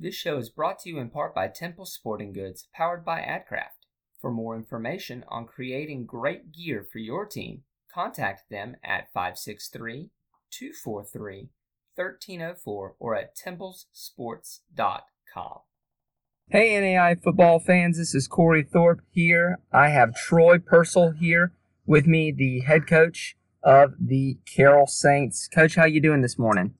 This 0.00 0.14
show 0.14 0.38
is 0.38 0.48
brought 0.48 0.78
to 0.80 0.88
you 0.88 1.00
in 1.00 1.10
part 1.10 1.34
by 1.34 1.48
Temple 1.48 1.84
Sporting 1.84 2.32
Goods, 2.32 2.68
powered 2.72 3.04
by 3.04 3.18
AdCraft. 3.18 3.88
For 4.20 4.30
more 4.30 4.54
information 4.54 5.24
on 5.26 5.46
creating 5.46 6.06
great 6.06 6.52
gear 6.52 6.86
for 6.90 7.00
your 7.00 7.26
team, 7.26 7.62
contact 7.92 8.48
them 8.48 8.76
at 8.84 9.12
563 9.12 10.10
243 10.52 11.48
1304 11.96 12.94
or 13.00 13.16
at 13.16 13.36
templesports.com. 13.36 15.58
Hey, 16.48 16.80
NAI 16.80 17.16
football 17.16 17.58
fans, 17.58 17.98
this 17.98 18.14
is 18.14 18.28
Cory 18.28 18.62
Thorpe 18.62 19.00
here. 19.10 19.58
I 19.72 19.88
have 19.88 20.14
Troy 20.14 20.58
Purcell 20.58 21.10
here 21.10 21.54
with 21.86 22.06
me, 22.06 22.30
the 22.30 22.60
head 22.60 22.86
coach 22.86 23.36
of 23.64 23.94
the 23.98 24.38
Carroll 24.46 24.86
Saints. 24.86 25.48
Coach, 25.48 25.74
how 25.74 25.86
you 25.86 26.00
doing 26.00 26.22
this 26.22 26.38
morning? 26.38 26.74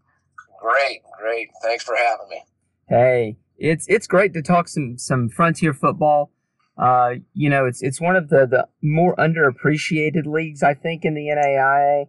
Great, 0.61 1.01
great. 1.21 1.49
Thanks 1.63 1.83
for 1.83 1.97
having 1.97 2.29
me. 2.29 2.45
Hey, 2.89 3.37
it's 3.59 3.87
it's 3.87 4.07
great 4.07 4.33
to 4.33 4.43
talk 4.43 4.67
some 4.67 4.97
some 4.97 5.29
frontier 5.29 5.75
football. 5.75 6.33
Uh, 6.79 7.17
you 7.35 7.51
know, 7.51 7.67
it's 7.67 7.83
it's 7.83 8.01
one 8.01 8.17
of 8.17 8.31
the 8.31 8.47
the 8.47 8.69
more 8.83 9.15
underappreciated 9.17 10.25
leagues 10.25 10.63
I 10.63 10.75
think 10.75 11.05
in 11.05 11.15
the 11.15 11.27
NAIA. 11.27 12.09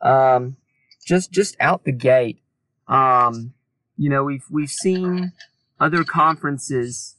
Um, 0.00 0.56
just 1.04 1.32
just 1.32 1.56
out 1.58 1.84
the 1.84 1.92
gate, 1.92 2.40
um, 2.86 3.54
you 3.96 4.08
know, 4.08 4.22
we've 4.22 4.44
we've 4.48 4.70
seen 4.70 5.32
other 5.80 6.04
conferences 6.04 7.16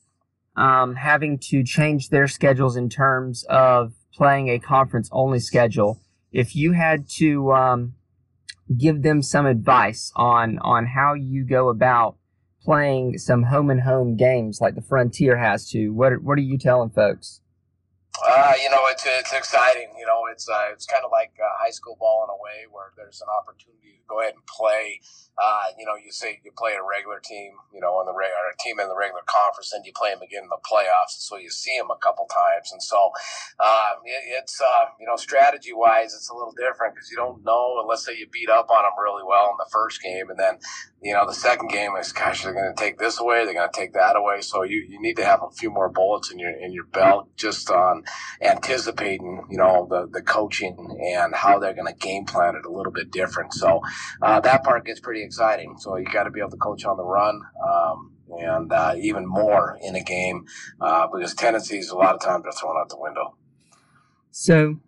um, 0.55 0.95
having 0.95 1.37
to 1.49 1.63
change 1.63 2.07
their 2.07 2.27
schedules 2.27 2.77
in 2.77 2.87
terms 2.87 3.43
of 3.49 3.93
playing 4.13 4.47
a 4.47 4.59
conference 4.59 5.09
only 5.11 5.39
schedule. 5.39 5.99
If 6.31 6.55
you 6.55 6.71
had 6.71 7.09
to 7.17 7.51
um, 7.51 7.95
give 8.77 9.01
them 9.01 9.21
some 9.21 9.45
advice 9.45 10.13
on 10.15 10.57
on 10.59 10.85
how 10.85 11.15
you 11.15 11.45
go 11.45 11.67
about 11.67 12.15
playing 12.63 13.17
some 13.17 13.43
home 13.43 13.69
and 13.69 13.81
home 13.81 14.15
games 14.15 14.61
like 14.61 14.75
the 14.75 14.81
Frontier 14.81 15.37
has 15.37 15.69
to. 15.69 15.89
What 15.89 16.21
what 16.23 16.37
are 16.37 16.41
you 16.41 16.57
telling 16.57 16.89
folks? 16.89 17.41
Uh, 18.21 18.53
you 18.61 18.69
know, 18.69 18.85
it's 18.91 19.03
it's 19.05 19.33
exciting. 19.33 19.89
You 19.97 20.05
know, 20.05 20.29
it's 20.31 20.47
uh, 20.47 20.69
it's 20.71 20.85
kind 20.85 21.03
of 21.03 21.11
like 21.11 21.33
uh, 21.41 21.49
high 21.57 21.71
school 21.71 21.97
ball 21.99 22.23
in 22.23 22.29
a 22.29 22.37
way 22.37 22.69
where 22.69 22.93
there's 22.95 23.21
an 23.21 23.27
opportunity 23.27 23.97
to 23.97 24.05
go 24.07 24.21
ahead 24.21 24.37
and 24.37 24.45
play. 24.45 25.01
Uh, 25.33 25.73
you 25.79 25.85
know, 25.85 25.97
you 25.97 26.11
say 26.11 26.39
you 26.45 26.53
play 26.53 26.77
a 26.77 26.85
regular 26.85 27.17
team, 27.17 27.57
you 27.73 27.81
know, 27.81 27.97
on 27.97 28.05
the 28.05 28.13
regular 28.13 28.53
a 28.53 28.57
team 28.61 28.77
in 28.77 28.85
the 28.85 28.95
regular 28.95 29.25
conference, 29.25 29.73
and 29.73 29.81
you 29.81 29.91
play 29.97 30.13
them 30.13 30.21
again 30.21 30.45
in 30.45 30.53
the 30.53 30.61
playoffs, 30.61 31.17
so 31.25 31.41
you 31.41 31.49
see 31.49 31.73
them 31.73 31.89
a 31.89 31.97
couple 32.05 32.29
times. 32.29 32.69
And 32.71 32.83
so, 32.85 33.09
uh, 33.57 33.97
it, 34.05 34.37
it's 34.37 34.61
uh, 34.61 34.93
you 35.01 35.09
know, 35.09 35.17
strategy 35.17 35.73
wise, 35.73 36.13
it's 36.13 36.29
a 36.29 36.37
little 36.37 36.53
different 36.53 36.93
because 36.93 37.09
you 37.09 37.17
don't 37.17 37.41
know 37.43 37.81
unless 37.81 38.05
say 38.05 38.13
you 38.13 38.29
beat 38.29 38.49
up 38.49 38.69
on 38.69 38.85
them 38.85 38.93
really 39.01 39.25
well 39.25 39.49
in 39.49 39.57
the 39.57 39.69
first 39.73 40.05
game, 40.05 40.29
and 40.29 40.37
then 40.37 40.61
you 41.03 41.13
know 41.13 41.25
the 41.27 41.33
second 41.33 41.69
game 41.69 41.91
is 41.99 42.11
gosh, 42.11 42.43
they're 42.43 42.53
going 42.53 42.73
to 42.73 42.81
take 42.81 42.97
this 42.97 43.19
away, 43.19 43.45
they're 43.45 43.53
going 43.53 43.69
to 43.71 43.79
take 43.79 43.93
that 43.93 44.15
away. 44.15 44.41
So 44.41 44.63
you, 44.63 44.85
you 44.87 45.01
need 45.01 45.17
to 45.17 45.25
have 45.25 45.41
a 45.43 45.51
few 45.51 45.69
more 45.69 45.89
bullets 45.89 46.31
in 46.31 46.39
your 46.39 46.51
in 46.51 46.71
your 46.71 46.85
belt 46.85 47.29
just 47.35 47.69
on 47.69 48.03
anticipating, 48.41 49.45
you 49.49 49.57
know, 49.57 49.87
the, 49.89 50.07
the 50.11 50.21
coaching 50.21 50.97
and 51.13 51.35
how 51.35 51.59
they're 51.59 51.73
going 51.73 51.93
to 51.93 51.99
game 51.99 52.25
plan 52.25 52.55
it 52.55 52.65
a 52.65 52.71
little 52.71 52.91
bit 52.91 53.11
different. 53.11 53.53
So 53.53 53.81
uh, 54.21 54.39
that 54.41 54.63
part 54.63 54.85
gets 54.85 54.99
pretty 54.99 55.23
exciting. 55.23 55.75
So 55.77 55.97
you 55.97 56.05
got 56.05 56.23
to 56.23 56.31
be 56.31 56.39
able 56.39 56.51
to 56.51 56.57
coach 56.57 56.85
on 56.85 56.97
the 56.97 57.03
run. 57.03 57.41
Um, 57.63 58.09
and 58.39 58.71
uh, 58.73 58.95
even 58.97 59.27
more 59.27 59.77
in 59.83 59.95
a 59.95 60.01
game 60.01 60.45
uh, 60.81 61.07
because 61.07 61.35
tendencies 61.35 61.89
a 61.89 61.95
lot 61.95 62.15
of 62.15 62.21
times 62.21 62.45
are 62.45 62.51
thrown 62.51 62.75
out 62.79 62.89
the 62.89 62.97
window. 62.97 63.35
So 64.31 64.79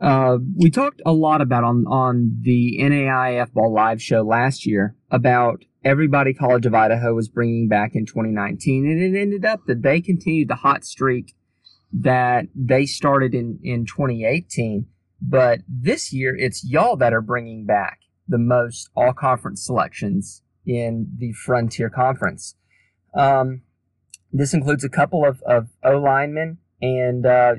uh, 0.00 0.38
we 0.56 0.70
talked 0.70 1.02
a 1.04 1.12
lot 1.12 1.40
about 1.40 1.64
on 1.64 1.86
on 1.86 2.38
the 2.40 2.78
NAIF 2.80 3.52
Ball 3.52 3.72
Live 3.72 4.00
show 4.00 4.22
last 4.22 4.66
year 4.66 4.96
about 5.10 5.64
everybody 5.84 6.32
College 6.32 6.66
of 6.66 6.74
Idaho 6.74 7.14
was 7.14 7.28
bringing 7.28 7.68
back 7.68 7.94
in 7.94 8.06
2019, 8.06 8.86
and 8.86 9.02
it 9.14 9.18
ended 9.18 9.44
up 9.44 9.66
that 9.66 9.82
they 9.82 10.00
continued 10.00 10.48
the 10.48 10.56
hot 10.56 10.84
streak 10.84 11.34
that 11.92 12.46
they 12.54 12.86
started 12.86 13.34
in, 13.34 13.58
in 13.62 13.84
2018. 13.84 14.86
But 15.20 15.60
this 15.68 16.12
year, 16.12 16.34
it's 16.34 16.64
y'all 16.64 16.96
that 16.96 17.12
are 17.12 17.20
bringing 17.20 17.66
back 17.66 18.00
the 18.26 18.38
most 18.38 18.88
all 18.96 19.12
conference 19.12 19.66
selections 19.66 20.42
in 20.64 21.12
the 21.18 21.32
Frontier 21.32 21.90
Conference. 21.90 22.54
Um, 23.14 23.62
this 24.32 24.54
includes 24.54 24.84
a 24.84 24.88
couple 24.88 25.26
of, 25.26 25.42
of 25.42 25.68
O 25.82 25.98
linemen 25.98 26.58
and 26.80 27.26
uh, 27.26 27.54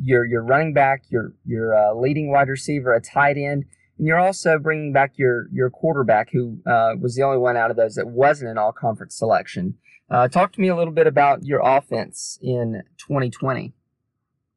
your 0.00 0.24
your 0.24 0.42
running 0.42 0.72
back, 0.72 1.04
your 1.08 1.32
your 1.44 1.74
uh, 1.74 1.94
leading 1.94 2.30
wide 2.30 2.48
receiver, 2.48 2.92
a 2.92 3.00
tight 3.00 3.36
end, 3.36 3.64
and 3.98 4.06
you're 4.06 4.18
also 4.18 4.58
bringing 4.58 4.92
back 4.92 5.12
your 5.16 5.48
your 5.52 5.70
quarterback, 5.70 6.30
who 6.32 6.58
uh, 6.66 6.94
was 7.00 7.14
the 7.14 7.22
only 7.22 7.38
one 7.38 7.56
out 7.56 7.70
of 7.70 7.76
those 7.76 7.94
that 7.94 8.08
wasn't 8.08 8.50
an 8.50 8.58
all 8.58 8.72
conference 8.72 9.16
selection. 9.16 9.76
Uh, 10.10 10.28
talk 10.28 10.52
to 10.52 10.60
me 10.60 10.68
a 10.68 10.76
little 10.76 10.92
bit 10.92 11.06
about 11.06 11.44
your 11.44 11.60
offense 11.64 12.38
in 12.42 12.82
2020. 12.98 13.72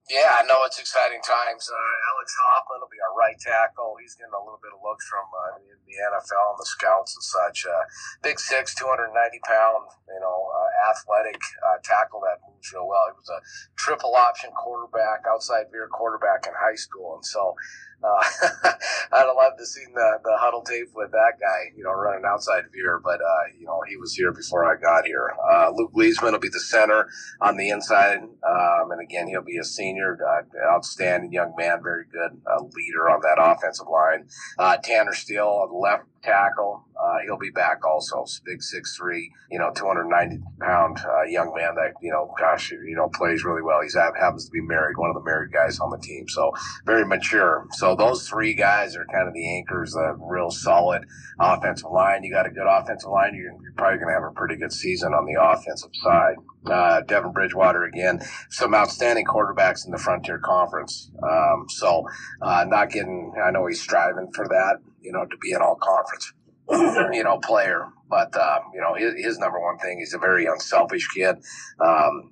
Yeah, 0.08 0.40
I 0.40 0.48
know 0.48 0.64
it's 0.64 0.80
exciting 0.80 1.20
times. 1.20 1.68
Uh, 1.68 2.16
Alex 2.16 2.32
Hoffman 2.40 2.80
will 2.80 2.88
be 2.88 3.00
our 3.04 3.12
right 3.12 3.36
tackle. 3.44 4.00
He's 4.00 4.16
getting 4.16 4.32
a 4.32 4.40
little 4.40 4.60
bit 4.64 4.72
of 4.72 4.80
looks 4.80 5.04
from 5.12 5.28
uh, 5.36 5.60
the 5.84 6.00
NFL 6.00 6.56
and 6.56 6.60
the 6.64 6.68
scouts 6.68 7.12
and 7.12 7.24
such. 7.28 7.68
Uh, 7.68 7.84
big 8.24 8.40
six, 8.40 8.72
290 8.76 9.12
pound, 9.44 9.84
you 10.08 10.20
know, 10.24 10.48
athletic 10.88 11.36
tackle 11.84 12.24
that 12.24 12.40
moves 12.48 12.72
real 12.72 12.88
well. 12.88 13.12
He 13.12 13.20
was 13.20 13.28
a 13.28 13.40
triple 13.88 14.16
option 14.16 14.50
quarterback, 14.52 15.24
outside 15.32 15.66
veer 15.72 15.88
quarterback 15.88 16.46
in 16.46 16.52
high 16.60 16.76
school. 16.76 17.16
And 17.16 17.26
so 17.26 17.56
uh, 18.04 18.24
I'd 19.14 19.32
loved 19.34 19.58
to 19.58 19.66
see 19.66 19.86
the, 19.94 20.20
the 20.24 20.36
huddle 20.38 20.62
tape 20.62 20.90
with 20.94 21.12
that 21.12 21.40
guy, 21.40 21.72
you 21.76 21.84
know, 21.84 21.94
running 21.94 22.26
outside 22.28 22.64
veer, 22.74 23.00
but, 23.02 23.22
uh, 23.22 23.46
you 23.58 23.66
know, 23.66 23.82
he 23.88 23.96
was 23.96 24.14
here 24.14 24.34
before 24.34 24.66
I 24.66 24.80
got 24.80 25.06
here. 25.06 25.34
Uh, 25.52 25.72
Luke 25.74 25.94
Leesman 25.94 26.34
will 26.34 26.40
be 26.40 26.50
the 26.50 26.60
center 26.60 27.08
on 27.42 27.56
the 27.56 27.70
inside. 27.70 28.20
Um, 28.20 28.92
and 28.92 29.02
again, 29.02 29.28
he'll 29.28 29.42
be 29.42 29.58
a 29.58 29.64
senior, 29.64 30.18
uh, 30.22 30.76
outstanding 30.76 31.32
young 31.32 31.54
man, 31.58 31.82
very 31.82 32.06
good 32.12 32.40
uh, 32.46 32.62
leader 32.76 33.10
on 33.10 33.22
that 33.22 33.42
offensive 33.42 33.88
line. 33.88 34.28
Uh, 34.60 34.78
Tanner 34.78 35.14
Steele 35.14 35.48
on 35.48 35.70
the 35.70 35.78
left 35.78 36.04
tackle. 36.22 36.84
Uh, 37.00 37.18
he'll 37.26 37.38
be 37.38 37.52
back 37.52 37.86
also. 37.86 38.26
Big 38.46 38.62
six 38.62 38.96
three, 38.98 39.32
you 39.50 39.60
know, 39.60 39.72
290 39.76 40.44
pound 40.60 41.00
uh, 41.00 41.24
young 41.24 41.54
man 41.56 41.76
that, 41.76 41.94
you 42.02 42.12
know, 42.12 42.34
gosh, 42.40 42.72
you 42.72 42.96
know, 42.96 43.10
plays 43.10 43.44
really 43.44 43.62
well. 43.62 43.77
He's 43.82 43.96
happens 43.96 44.46
to 44.46 44.52
be 44.52 44.62
married, 44.62 44.98
one 44.98 45.10
of 45.10 45.16
the 45.16 45.24
married 45.24 45.52
guys 45.52 45.80
on 45.80 45.90
the 45.90 45.98
team. 45.98 46.28
So 46.28 46.52
very 46.86 47.06
mature. 47.06 47.66
So 47.72 47.96
those 47.96 48.28
three 48.28 48.54
guys 48.54 48.96
are 48.96 49.06
kind 49.06 49.28
of 49.28 49.34
the 49.34 49.58
anchors, 49.58 49.96
a 49.96 50.16
real 50.20 50.52
solid 50.52 51.06
offensive 51.40 51.92
line. 51.92 52.24
You 52.24 52.32
got 52.32 52.46
a 52.46 52.50
good 52.50 52.68
offensive 52.68 53.10
line. 53.10 53.36
You're, 53.36 53.54
you're 53.62 53.74
probably 53.78 54.00
going 54.00 54.10
to 54.10 54.14
have 54.14 54.30
a 54.30 54.34
pretty 54.34 54.56
good 54.56 54.74
season 54.74 55.14
on 55.14 55.26
the 55.26 55.42
offensive 55.42 55.92
side. 56.02 56.36
Uh, 56.66 57.02
Devin 57.02 57.32
Bridgewater 57.32 57.84
again, 57.86 58.22
some 58.50 58.74
outstanding 58.76 59.26
quarterbacks 59.26 59.86
in 59.86 59.92
the 59.92 59.98
Frontier 59.98 60.40
Conference. 60.40 61.12
Um, 61.24 61.66
so, 61.70 62.04
uh, 62.42 62.66
not 62.68 62.92
getting, 62.92 63.34
I 63.44 63.52
know 63.52 63.68
he's 63.68 63.82
striving 63.82 64.32
for 64.34 64.48
that, 64.48 64.78
you 65.02 65.12
know, 65.12 65.26
to 65.26 65.38
be 65.38 65.54
an 65.54 65.62
all 65.62 65.76
conference, 65.82 66.34
you 67.16 67.24
know, 67.24 67.38
player. 67.38 67.88
But, 68.10 68.36
uh, 68.36 68.60
you 68.74 68.82
know, 68.82 68.96
his, 68.96 69.14
his, 69.24 69.38
number 69.38 69.60
one 69.60 69.78
thing, 69.80 70.00
he's 70.00 70.14
a 70.14 70.18
very 70.18 70.46
unselfish 70.46 71.08
kid. 71.10 71.38
Um, 71.80 72.32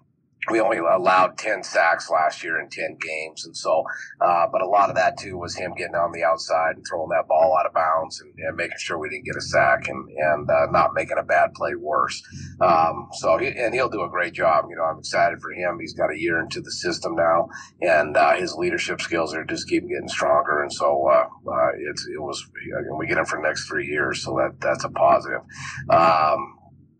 we 0.49 0.59
only 0.59 0.77
allowed 0.77 1.37
10 1.37 1.63
sacks 1.63 2.09
last 2.09 2.43
year 2.43 2.59
in 2.59 2.69
10 2.69 2.97
games. 3.01 3.45
And 3.45 3.55
so, 3.55 3.83
uh, 4.21 4.47
but 4.51 4.61
a 4.61 4.67
lot 4.67 4.89
of 4.89 4.95
that 4.95 5.17
too 5.17 5.37
was 5.37 5.55
him 5.55 5.73
getting 5.75 5.95
on 5.95 6.11
the 6.11 6.23
outside 6.23 6.75
and 6.75 6.85
throwing 6.87 7.09
that 7.09 7.27
ball 7.27 7.57
out 7.59 7.65
of 7.65 7.73
bounds 7.73 8.21
and, 8.21 8.33
and 8.37 8.55
making 8.55 8.77
sure 8.77 8.97
we 8.97 9.09
didn't 9.09 9.25
get 9.25 9.35
a 9.35 9.41
sack 9.41 9.87
and, 9.87 10.07
and, 10.09 10.49
uh, 10.49 10.67
not 10.71 10.93
making 10.93 11.17
a 11.17 11.23
bad 11.23 11.53
play 11.53 11.75
worse. 11.75 12.21
Um, 12.61 13.09
so, 13.13 13.37
he, 13.37 13.47
and 13.47 13.73
he'll 13.73 13.89
do 13.89 14.03
a 14.03 14.09
great 14.09 14.33
job. 14.33 14.65
You 14.69 14.75
know, 14.75 14.83
I'm 14.83 14.99
excited 14.99 15.39
for 15.41 15.51
him. 15.51 15.79
He's 15.79 15.93
got 15.93 16.11
a 16.11 16.19
year 16.19 16.39
into 16.39 16.61
the 16.61 16.71
system 16.71 17.15
now 17.15 17.49
and, 17.81 18.15
uh, 18.15 18.35
his 18.35 18.55
leadership 18.55 19.01
skills 19.01 19.33
are 19.33 19.45
just 19.45 19.67
keep 19.67 19.87
getting 19.87 20.07
stronger. 20.07 20.61
And 20.61 20.71
so, 20.71 21.07
uh, 21.07 21.27
uh, 21.49 21.69
it's, 21.77 22.07
it 22.07 22.21
was, 22.21 22.45
and 22.87 22.97
we 22.97 23.07
get 23.07 23.17
him 23.17 23.25
for 23.25 23.39
next 23.39 23.67
three 23.67 23.87
years. 23.87 24.23
So 24.23 24.35
that, 24.35 24.59
that's 24.59 24.83
a 24.83 24.89
positive. 24.89 25.41
Um, 25.89 26.59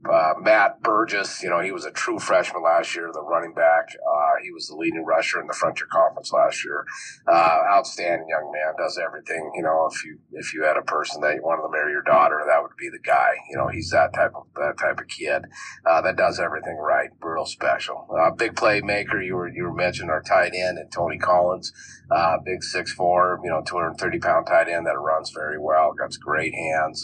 uh, 0.10 0.34
Matt 0.40 0.82
Burgess, 0.82 1.42
you 1.42 1.50
know, 1.50 1.60
he 1.62 1.72
was 1.72 1.86
a 1.86 1.92
true 1.92 2.20
freshman 2.20 2.64
last 2.64 2.96
year, 2.96 3.10
the 3.14 3.22
running 3.22 3.54
back. 3.54 3.90
Uh, 3.90 4.34
he 4.44 4.52
was 4.52 4.68
the 4.68 4.76
leading 4.76 5.04
rusher 5.06 5.42
in 5.42 5.48
the 5.48 5.54
Frontier 5.54 5.88
Conference 5.92 6.32
last 6.32 6.64
year. 6.64 6.86
Uh, 7.28 7.62
outstanding 7.74 8.28
young 8.30 8.52
man, 8.52 8.74
does 8.78 9.00
everything. 9.04 9.52
You 9.56 9.64
know, 9.64 9.90
if 9.92 10.06
you 10.06 10.20
if 10.32 10.54
you 10.54 10.64
had 10.64 10.78
a 10.78 10.82
person 10.82 11.22
that 11.22 11.36
you 11.36 11.44
wanted 11.44 11.64
to 11.64 11.72
marry 11.72 11.92
your 11.92 12.04
daughter, 12.04 12.42
that 12.46 12.62
would 12.62 12.76
be 12.78 12.90
the 12.90 13.00
guy. 13.00 13.34
You 13.50 13.58
know, 13.58 13.68
he's 13.68 13.90
that 13.92 14.14
type 14.14 14.34
of 14.36 14.46
that 14.56 14.78
type 14.78 15.00
of 15.00 15.08
kid 15.08 15.46
uh, 15.86 16.02
that 16.02 16.16
does 16.16 16.40
everything 16.40 16.78
right. 16.78 17.10
Real 17.22 17.46
special. 17.46 18.08
Uh, 18.18 18.32
big 18.32 18.56
playmaker. 18.56 19.26
You 19.26 19.36
were 19.36 19.50
you 19.50 19.64
were 19.64 19.74
mentioning 19.74 20.10
our 20.10 20.22
tight 20.22 20.54
end 20.54 20.78
and 20.78 20.92
Tony 20.92 21.18
Collins, 21.18 21.72
uh, 22.12 22.38
big 22.44 22.64
six 22.64 22.94
four, 22.94 23.40
you 23.44 23.50
know, 23.50 23.64
two 23.66 23.76
hundred 23.76 23.98
thirty 23.98 24.20
pound 24.20 24.48
tight 24.48 24.70
end 24.70 24.86
that 24.86 24.98
runs 24.98 25.32
very 25.32 25.60
well. 25.60 25.94
Got 25.94 26.12
great 26.20 26.54
hands, 26.54 27.04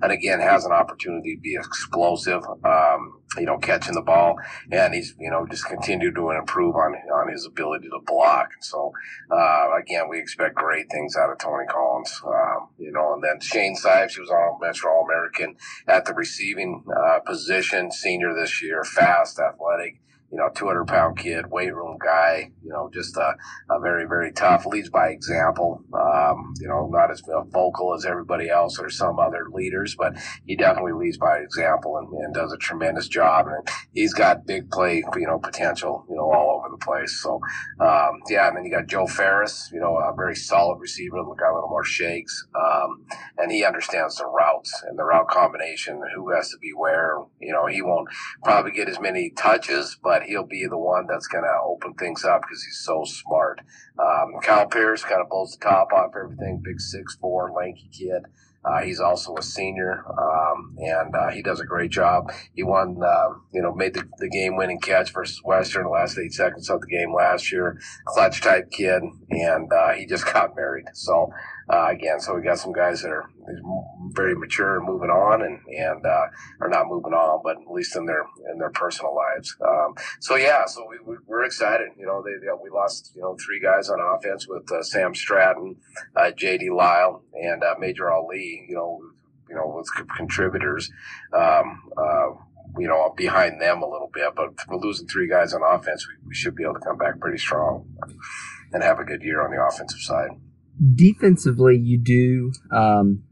and 0.00 0.12
again 0.12 0.40
has 0.40 0.64
an 0.64 0.72
opportunity 0.72 1.34
to 1.36 1.40
be 1.40 1.54
explosive 1.54 2.41
explosive. 2.42 2.64
Um, 2.64 3.18
you 3.38 3.46
know, 3.46 3.56
catching 3.56 3.94
the 3.94 4.02
ball, 4.02 4.36
and 4.70 4.92
he's 4.92 5.14
you 5.18 5.30
know 5.30 5.46
just 5.46 5.64
continued 5.64 6.14
to 6.16 6.30
improve 6.30 6.76
on 6.76 6.94
on 7.14 7.32
his 7.32 7.46
ability 7.46 7.88
to 7.88 7.98
block. 8.06 8.50
So 8.60 8.92
uh, 9.30 9.70
again, 9.80 10.08
we 10.10 10.18
expect 10.18 10.54
great 10.54 10.90
things 10.90 11.16
out 11.16 11.30
of 11.30 11.38
Tony 11.38 11.64
Collins. 11.66 12.20
Um, 12.26 12.68
you 12.78 12.92
know, 12.92 13.14
and 13.14 13.24
then 13.24 13.40
Shane 13.40 13.76
Sipes, 13.76 14.14
he 14.14 14.20
was 14.20 14.30
on 14.30 14.58
Metro 14.60 14.90
All 14.90 15.04
American 15.04 15.56
at 15.88 16.04
the 16.04 16.14
receiving 16.14 16.84
uh, 16.94 17.20
position, 17.20 17.90
senior 17.90 18.34
this 18.34 18.62
year, 18.62 18.84
fast, 18.84 19.38
athletic 19.38 19.98
you 20.32 20.38
know, 20.38 20.48
200 20.54 20.86
pound 20.86 21.18
kid, 21.18 21.50
weight 21.50 21.74
room 21.74 21.98
guy, 22.02 22.50
you 22.64 22.70
know, 22.70 22.90
just 22.92 23.16
a, 23.18 23.34
a 23.70 23.78
very, 23.80 24.06
very 24.06 24.32
tough, 24.32 24.64
leads 24.64 24.88
by 24.88 25.08
example. 25.08 25.84
Um, 25.92 26.54
you 26.58 26.68
know, 26.68 26.88
not 26.90 27.10
as 27.10 27.22
vocal 27.50 27.94
as 27.94 28.06
everybody 28.06 28.48
else 28.48 28.78
or 28.78 28.88
some 28.88 29.18
other 29.18 29.46
leaders, 29.52 29.94
but 29.96 30.14
he 30.46 30.56
definitely 30.56 30.92
leads 30.92 31.18
by 31.18 31.38
example 31.38 31.98
and, 31.98 32.12
and 32.24 32.34
does 32.34 32.50
a 32.52 32.56
tremendous 32.56 33.08
job. 33.08 33.46
And 33.46 33.68
he's 33.92 34.14
got 34.14 34.46
big 34.46 34.70
play, 34.70 35.04
you 35.16 35.26
know, 35.26 35.38
potential, 35.38 36.06
you 36.08 36.16
know, 36.16 36.30
all 36.32 36.58
over 36.58 36.68
the 36.70 36.82
place. 36.82 37.20
So, 37.22 37.38
um, 37.80 38.22
yeah, 38.30 38.48
and 38.48 38.56
then 38.56 38.64
you 38.64 38.70
got 38.70 38.86
Joe 38.86 39.06
Ferris, 39.06 39.68
you 39.72 39.80
know, 39.80 39.96
a 39.98 40.14
very 40.16 40.34
solid 40.34 40.78
receiver, 40.78 41.18
got 41.38 41.52
a 41.52 41.54
little 41.54 41.68
more 41.68 41.84
shakes. 41.84 42.46
Um, 42.54 43.04
and 43.38 43.52
he 43.52 43.64
understands 43.64 44.16
the 44.16 44.26
routes 44.26 44.82
and 44.88 44.98
the 44.98 45.04
route 45.04 45.28
combination, 45.28 46.00
who 46.14 46.30
has 46.34 46.50
to 46.50 46.58
be 46.58 46.72
where. 46.74 47.18
You 47.40 47.52
know, 47.52 47.66
he 47.66 47.82
won't 47.82 48.08
probably 48.42 48.72
get 48.72 48.88
as 48.88 49.00
many 49.00 49.30
touches, 49.30 49.98
but 50.02 50.21
he'll 50.26 50.46
be 50.46 50.66
the 50.68 50.78
one 50.78 51.06
that's 51.08 51.26
going 51.26 51.44
to 51.44 51.60
open 51.64 51.94
things 51.94 52.24
up 52.24 52.42
because 52.42 52.62
he's 52.62 52.82
so 52.84 53.04
smart. 53.04 53.60
Um, 53.98 54.40
Kyle 54.42 54.66
Pierce 54.66 55.02
kind 55.04 55.20
of 55.20 55.28
blows 55.28 55.56
the 55.56 55.64
top 55.64 55.92
off 55.92 56.12
everything. 56.16 56.62
Big 56.64 56.80
six 56.80 57.16
four, 57.16 57.52
lanky 57.52 57.88
kid. 57.92 58.22
Uh, 58.64 58.80
he's 58.82 59.00
also 59.00 59.34
a 59.36 59.42
senior, 59.42 60.04
um, 60.16 60.76
and 60.78 61.14
uh, 61.16 61.30
he 61.30 61.42
does 61.42 61.58
a 61.58 61.64
great 61.64 61.90
job. 61.90 62.30
He 62.54 62.62
won, 62.62 62.96
uh, 63.04 63.30
you 63.52 63.60
know, 63.60 63.74
made 63.74 63.94
the, 63.94 64.08
the 64.18 64.28
game-winning 64.28 64.78
catch 64.78 65.12
versus 65.12 65.40
Western 65.44 65.82
the 65.84 65.90
last 65.90 66.16
eight 66.16 66.32
seconds 66.32 66.70
of 66.70 66.80
the 66.80 66.86
game 66.86 67.12
last 67.12 67.50
year. 67.50 67.80
Clutch 68.04 68.40
type 68.40 68.70
kid, 68.70 69.02
and 69.30 69.72
uh, 69.72 69.92
he 69.94 70.06
just 70.06 70.24
got 70.32 70.54
married. 70.54 70.84
So 70.94 71.32
uh, 71.68 71.88
again, 71.90 72.20
so 72.20 72.34
we 72.34 72.42
got 72.42 72.58
some 72.58 72.72
guys 72.72 73.02
that 73.02 73.10
are 73.10 73.30
very 74.10 74.34
mature 74.34 74.78
and 74.78 74.86
moving 74.86 75.10
on, 75.10 75.42
and 75.42 75.60
and 75.68 76.04
uh, 76.04 76.26
are 76.60 76.68
not 76.68 76.86
moving 76.88 77.12
on, 77.12 77.40
but 77.44 77.56
at 77.60 77.70
least 77.70 77.96
in 77.96 78.06
their 78.06 78.24
in 78.50 78.58
their 78.58 78.70
personal 78.70 79.14
lives. 79.14 79.56
Um, 79.60 79.94
so 80.20 80.36
yeah, 80.36 80.66
so 80.66 80.86
we, 80.88 80.98
we 81.06 81.34
are 81.34 81.44
excited. 81.44 81.90
You 81.96 82.06
know, 82.06 82.22
they, 82.22 82.32
they, 82.44 82.52
we 82.62 82.70
lost 82.70 83.12
you 83.14 83.22
know 83.22 83.36
three 83.44 83.60
guys 83.60 83.88
on 83.88 83.98
offense 84.00 84.46
with 84.48 84.70
uh, 84.72 84.82
Sam 84.82 85.14
Stratton, 85.14 85.76
uh, 86.16 86.30
J.D. 86.32 86.70
Lyle, 86.70 87.22
and 87.34 87.62
uh, 87.62 87.74
Major 87.78 88.10
Ali. 88.10 88.66
You 88.68 88.74
know, 88.74 89.00
you 89.48 89.54
know, 89.54 89.74
with 89.76 89.88
contributors. 90.16 90.90
Um, 91.32 91.90
uh, 91.96 92.30
you 92.78 92.88
know, 92.88 93.12
behind 93.14 93.60
them 93.60 93.82
a 93.82 93.86
little 93.86 94.08
bit, 94.14 94.34
but 94.34 94.54
we're 94.66 94.78
losing 94.78 95.06
three 95.06 95.28
guys 95.28 95.52
on 95.52 95.60
offense. 95.62 96.08
We, 96.08 96.28
we 96.28 96.34
should 96.34 96.54
be 96.54 96.62
able 96.62 96.74
to 96.74 96.80
come 96.80 96.96
back 96.96 97.20
pretty 97.20 97.36
strong 97.36 97.86
and 98.72 98.82
have 98.82 98.98
a 98.98 99.04
good 99.04 99.22
year 99.22 99.42
on 99.42 99.50
the 99.50 99.62
offensive 99.62 100.00
side 100.00 100.30
defensively, 100.94 101.76
you 101.76 101.98
do 101.98 102.52
um, 102.70 103.24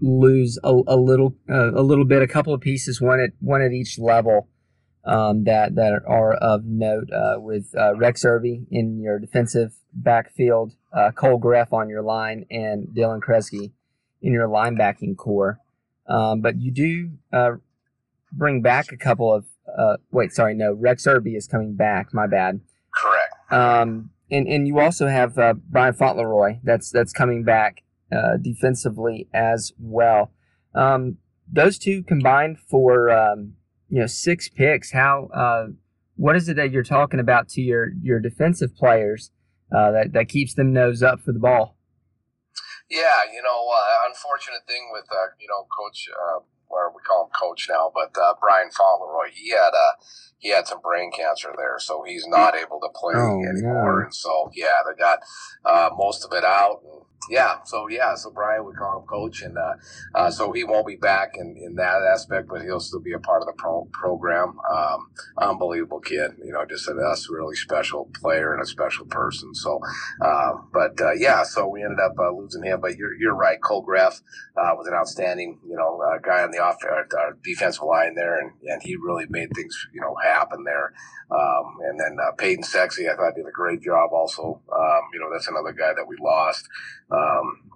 lose 0.00 0.58
a, 0.62 0.72
a 0.86 0.96
little 0.96 1.34
uh, 1.48 1.72
a 1.74 1.82
little 1.82 2.04
bit, 2.04 2.22
a 2.22 2.26
couple 2.26 2.54
of 2.54 2.60
pieces, 2.60 3.00
one 3.00 3.20
at 3.20 3.30
one 3.40 3.62
at 3.62 3.72
each 3.72 3.98
level. 3.98 4.48
Um, 5.04 5.44
that 5.44 5.76
that 5.76 6.00
are 6.04 6.34
of 6.34 6.64
note 6.64 7.10
uh, 7.12 7.38
with 7.38 7.72
uh, 7.78 7.94
Rex 7.94 8.24
Irby 8.24 8.66
in 8.72 8.98
your 9.00 9.20
defensive 9.20 9.72
backfield, 9.92 10.72
uh, 10.92 11.12
Cole 11.12 11.40
Greff 11.40 11.72
on 11.72 11.88
your 11.88 12.02
line, 12.02 12.44
and 12.50 12.88
Dylan 12.88 13.20
Kresge 13.20 13.70
in 14.20 14.32
your 14.32 14.48
linebacking 14.48 15.16
core. 15.16 15.60
Um, 16.08 16.40
but 16.40 16.60
you 16.60 16.72
do 16.72 17.10
uh, 17.32 17.52
bring 18.32 18.62
back 18.62 18.90
a 18.90 18.96
couple 18.96 19.32
of 19.32 19.44
uh, 19.78 19.96
wait, 20.10 20.32
sorry, 20.32 20.54
no, 20.54 20.72
Rex 20.72 21.06
Irby 21.06 21.36
is 21.36 21.46
coming 21.46 21.74
back. 21.74 22.12
My 22.12 22.26
bad. 22.26 22.60
Correct. 22.92 23.52
Um, 23.52 24.10
and 24.30 24.46
and 24.48 24.66
you 24.66 24.78
also 24.78 25.06
have 25.06 25.38
uh, 25.38 25.54
Brian 25.54 25.94
Fauntleroy 25.94 26.58
that's 26.62 26.90
that's 26.90 27.12
coming 27.12 27.44
back 27.44 27.82
uh, 28.12 28.36
defensively 28.40 29.28
as 29.32 29.72
well. 29.78 30.32
Um, 30.74 31.18
those 31.50 31.78
two 31.78 32.02
combined 32.02 32.58
for 32.58 33.10
um, 33.10 33.54
you 33.88 34.00
know 34.00 34.06
six 34.06 34.48
picks. 34.48 34.92
How 34.92 35.26
uh, 35.34 35.66
what 36.16 36.36
is 36.36 36.48
it 36.48 36.56
that 36.56 36.70
you're 36.70 36.82
talking 36.82 37.20
about 37.20 37.48
to 37.50 37.60
your 37.60 37.90
your 38.02 38.20
defensive 38.20 38.74
players 38.74 39.30
uh, 39.74 39.90
that 39.92 40.12
that 40.12 40.28
keeps 40.28 40.54
them 40.54 40.72
nose 40.72 41.02
up 41.02 41.20
for 41.20 41.32
the 41.32 41.38
ball? 41.38 41.76
Yeah, 42.88 43.24
you 43.32 43.42
know, 43.42 43.68
uh, 43.68 44.08
unfortunate 44.08 44.66
thing 44.66 44.90
with 44.92 45.06
uh, 45.10 45.34
you 45.40 45.48
know 45.48 45.66
Coach 45.76 46.08
or 46.76 46.92
we 46.94 47.02
call 47.02 47.24
him 47.24 47.30
coach 47.38 47.66
now, 47.68 47.90
but 47.94 48.14
uh, 48.20 48.34
Brian 48.40 48.70
Fauntleroy, 48.70 49.30
he 49.32 49.50
had 49.50 49.72
a 49.74 49.88
he 50.38 50.50
had 50.50 50.66
some 50.66 50.80
brain 50.80 51.10
cancer 51.10 51.52
there, 51.56 51.78
so 51.78 52.04
he's 52.06 52.26
not 52.28 52.54
able 52.54 52.78
to 52.80 52.88
play 52.94 53.14
oh, 53.16 53.42
anymore. 53.42 54.02
And 54.02 54.14
so 54.14 54.50
yeah, 54.54 54.84
they 54.86 54.96
got 54.98 55.20
uh, 55.64 55.90
most 55.96 56.24
of 56.24 56.32
it 56.36 56.44
out. 56.44 56.80
And, 56.84 57.02
yeah, 57.30 57.56
so 57.64 57.88
yeah, 57.88 58.14
so 58.14 58.30
Brian 58.30 58.64
we 58.64 58.72
call 58.72 59.00
him 59.00 59.06
coach, 59.06 59.42
and 59.42 59.56
uh, 59.58 59.74
uh, 60.14 60.30
so 60.30 60.52
he 60.52 60.64
won't 60.64 60.86
be 60.86 60.96
back 60.96 61.32
in, 61.36 61.56
in 61.56 61.74
that 61.76 62.02
aspect, 62.02 62.48
but 62.48 62.62
he'll 62.62 62.80
still 62.80 63.00
be 63.00 63.12
a 63.12 63.18
part 63.18 63.42
of 63.42 63.46
the 63.46 63.54
pro- 63.56 63.88
program. 63.92 64.58
Um, 64.70 65.10
unbelievable 65.38 66.00
kid, 66.00 66.32
you 66.44 66.52
know, 66.52 66.64
just 66.64 66.88
a, 66.88 66.92
a 66.92 67.16
really 67.30 67.56
special 67.56 68.10
player 68.14 68.52
and 68.52 68.62
a 68.62 68.66
special 68.66 69.06
person. 69.06 69.54
So, 69.54 69.80
uh, 70.20 70.52
but 70.72 71.00
uh, 71.00 71.12
yeah, 71.12 71.42
so 71.42 71.68
we 71.68 71.82
ended 71.82 72.00
up 72.00 72.12
uh, 72.18 72.30
losing 72.30 72.62
him. 72.64 72.80
But 72.80 72.96
you're 72.96 73.14
you're 73.14 73.34
right, 73.34 73.60
Cole 73.60 73.84
Greff 73.84 74.20
uh, 74.56 74.74
was 74.76 74.86
an 74.86 74.94
outstanding, 74.94 75.58
you 75.66 75.76
know, 75.76 76.02
guy 76.24 76.42
on 76.42 76.50
the 76.50 76.58
off 76.58 76.76
defensive 77.42 77.84
line 77.84 78.14
there, 78.14 78.38
and, 78.38 78.52
and 78.64 78.82
he 78.82 78.96
really 78.96 79.26
made 79.28 79.48
things, 79.54 79.86
you 79.92 80.00
know, 80.00 80.14
happen 80.22 80.64
there. 80.64 80.92
Um, 81.30 81.78
and 81.88 81.98
then 81.98 82.16
Peyton 82.38 82.62
Sexy, 82.62 83.08
I 83.08 83.16
thought 83.16 83.34
did 83.34 83.46
a 83.46 83.50
great 83.50 83.82
job 83.82 84.10
also. 84.12 84.60
Um, 84.72 85.00
you 85.12 85.20
know, 85.20 85.30
that's 85.32 85.48
another 85.48 85.72
guy 85.72 85.92
that 85.94 86.06
we 86.06 86.16
lost. 86.20 86.68
Um, 87.16 87.66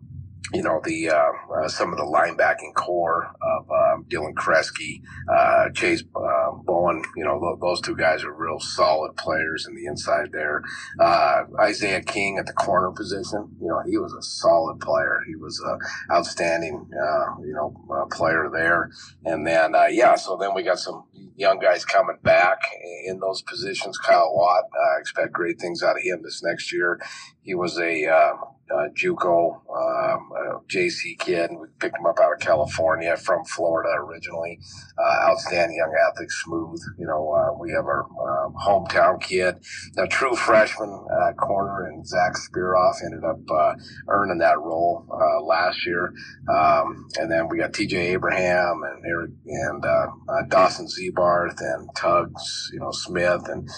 you 0.53 0.63
know 0.63 0.81
the 0.85 1.11
uh, 1.11 1.33
uh, 1.55 1.69
some 1.69 1.93
of 1.93 1.99
the 1.99 2.05
linebacking 2.05 2.75
core 2.75 3.35
of 3.41 3.71
um, 3.71 4.05
Dylan 4.09 4.35
Kresge, 4.35 5.01
uh, 5.33 5.71
Chase 5.71 6.03
uh, 6.17 6.51
Bowen. 6.65 7.03
You 7.17 7.25
know 7.25 7.39
th- 7.39 7.61
those 7.61 7.81
two 7.81 7.97
guys 7.97 8.25
are 8.25 8.33
real 8.33 8.59
solid 8.59 9.17
players 9.17 9.67
in 9.69 9.77
the 9.77 9.87
inside 9.87 10.33
there. 10.33 10.63
Uh, 10.99 11.43
Isaiah 11.61 12.03
King 12.03 12.39
at 12.39 12.47
the 12.47 12.53
corner 12.53 12.91
position. 12.91 13.49
You 13.61 13.69
know 13.69 13.83
he 13.89 13.97
was 13.99 14.13
a 14.13 14.23
solid 14.23 14.81
player. 14.81 15.21
He 15.27 15.37
was 15.37 15.61
an 15.61 15.79
outstanding 16.13 16.91
uh, 16.95 17.41
you 17.43 17.53
know 17.53 18.09
player 18.11 18.51
there. 18.53 18.91
And 19.25 19.47
then 19.47 19.75
yeah, 19.91 20.17
so 20.17 20.37
then 20.37 20.55
we 20.55 20.63
got 20.63 20.79
some 20.79 21.05
young 21.37 21.59
guys 21.59 21.85
coming 21.85 22.19
back 22.23 22.59
in 23.07 23.21
those 23.21 23.43
positions. 23.43 23.99
Kyle 23.99 24.35
Watt, 24.35 24.65
I 24.75 25.01
expect 25.01 25.33
great 25.33 25.61
things 25.61 25.83
out 25.83 25.97
of 25.97 26.03
him 26.03 26.23
this 26.23 26.43
next 26.43 26.73
year. 26.73 27.01
He 27.43 27.55
was 27.55 27.79
a 27.79 28.37
uh, 28.73 28.89
JUCO 28.95 29.61
um, 29.71 30.31
JC 30.69 31.19
kid. 31.19 31.51
We 31.53 31.69
picked 31.79 31.99
him 31.99 32.07
up 32.07 32.19
out 32.21 32.33
of 32.33 32.41
California 32.41 33.17
from 33.17 33.45
Florida 33.45 33.91
originally. 33.99 34.59
Uh, 34.99 35.31
outstanding 35.31 35.77
young 35.77 35.93
athlete, 36.09 36.31
smooth. 36.31 36.81
You 36.99 37.07
know, 37.07 37.33
uh, 37.33 37.59
we 37.59 37.73
have 37.73 37.87
our 37.87 38.05
um, 38.05 38.55
hometown 38.55 39.21
kid, 39.21 39.57
a 39.99 40.07
true 40.07 40.35
freshman 40.35 41.07
uh, 41.11 41.33
corner, 41.35 41.87
and 41.87 42.07
Zach 42.07 42.35
Spearoff 42.35 42.97
ended 43.05 43.25
up 43.25 43.39
uh, 43.51 43.75
earning 44.09 44.39
that 44.39 44.59
role 44.59 45.07
uh, 45.11 45.43
last 45.43 45.87
year. 45.87 46.13
Um, 46.49 47.09
and 47.19 47.31
then 47.31 47.49
we 47.49 47.59
got 47.59 47.73
TJ 47.73 47.95
Abraham 47.95 48.83
and 48.85 49.05
Eric 49.07 49.31
and 49.47 50.51
Dawson 50.51 50.87
Zebarth 50.87 51.61
and 51.61 51.89
Tugs, 51.97 52.71
you 52.73 52.81
know, 52.81 52.91
Smith 52.93 53.49
and 53.49 53.69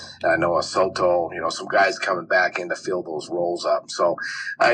know 0.41 0.61
Soto. 0.61 1.31
You 1.33 1.41
know, 1.41 1.49
some 1.51 1.69
guys 1.69 1.99
coming 1.99 2.27
back 2.27 2.59
in 2.59 2.69
to 2.69 2.77
fill 2.77 3.03
those 3.03 3.29
roles 3.31 3.65
up. 3.65 3.91
So, 3.91 4.17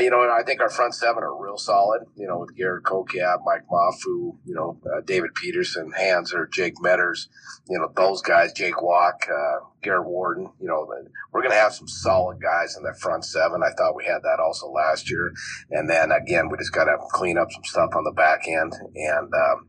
you 0.09 0.15
know, 0.15 0.33
I 0.33 0.41
think 0.41 0.59
our 0.59 0.71
front 0.71 0.95
seven 0.95 1.21
are 1.21 1.39
real 1.39 1.57
solid. 1.59 2.01
You 2.15 2.25
know, 2.25 2.39
with 2.39 2.55
Garrett 2.55 2.83
Kokab, 2.83 3.41
Mike 3.45 3.67
Mafu, 3.71 4.37
you 4.43 4.55
know, 4.55 4.79
uh, 4.85 5.01
David 5.05 5.35
Peterson, 5.35 5.91
Hans 5.95 6.33
or 6.33 6.47
Jake 6.47 6.73
Metters, 6.83 7.27
you 7.69 7.77
know, 7.77 7.91
those 7.95 8.23
guys, 8.23 8.51
Jake 8.51 8.81
Walk, 8.81 9.27
uh, 9.31 9.65
Garrett 9.83 10.07
Warden. 10.07 10.49
You 10.59 10.67
know, 10.67 10.87
we're 11.31 11.41
going 11.41 11.51
to 11.51 11.59
have 11.59 11.75
some 11.75 11.87
solid 11.87 12.41
guys 12.41 12.75
in 12.75 12.81
the 12.81 12.95
front 12.99 13.23
seven. 13.23 13.61
I 13.61 13.69
thought 13.77 13.95
we 13.95 14.05
had 14.05 14.23
that 14.23 14.39
also 14.43 14.71
last 14.71 15.11
year, 15.11 15.31
and 15.69 15.87
then 15.87 16.11
again, 16.11 16.49
we 16.49 16.57
just 16.57 16.73
got 16.73 16.85
to 16.85 16.97
clean 17.11 17.37
up 17.37 17.51
some 17.51 17.63
stuff 17.63 17.91
on 17.95 18.03
the 18.03 18.13
back 18.13 18.47
end, 18.47 18.73
and 18.95 19.31
um, 19.31 19.67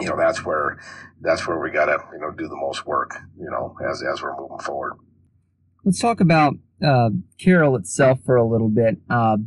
you 0.00 0.08
know, 0.08 0.18
that's 0.18 0.44
where 0.44 0.78
that's 1.22 1.48
where 1.48 1.58
we 1.58 1.70
got 1.70 1.86
to 1.86 1.96
you 2.12 2.18
know 2.18 2.30
do 2.30 2.46
the 2.46 2.56
most 2.56 2.84
work. 2.84 3.16
You 3.38 3.50
know, 3.50 3.74
as 3.90 4.02
as 4.02 4.20
we're 4.20 4.38
moving 4.38 4.58
forward. 4.58 4.98
Let's 5.82 5.98
talk 5.98 6.20
about 6.20 6.56
uh, 6.84 7.08
Carroll 7.38 7.74
itself 7.76 8.18
for 8.26 8.36
a 8.36 8.46
little 8.46 8.68
bit. 8.68 8.98
Uh, 9.08 9.38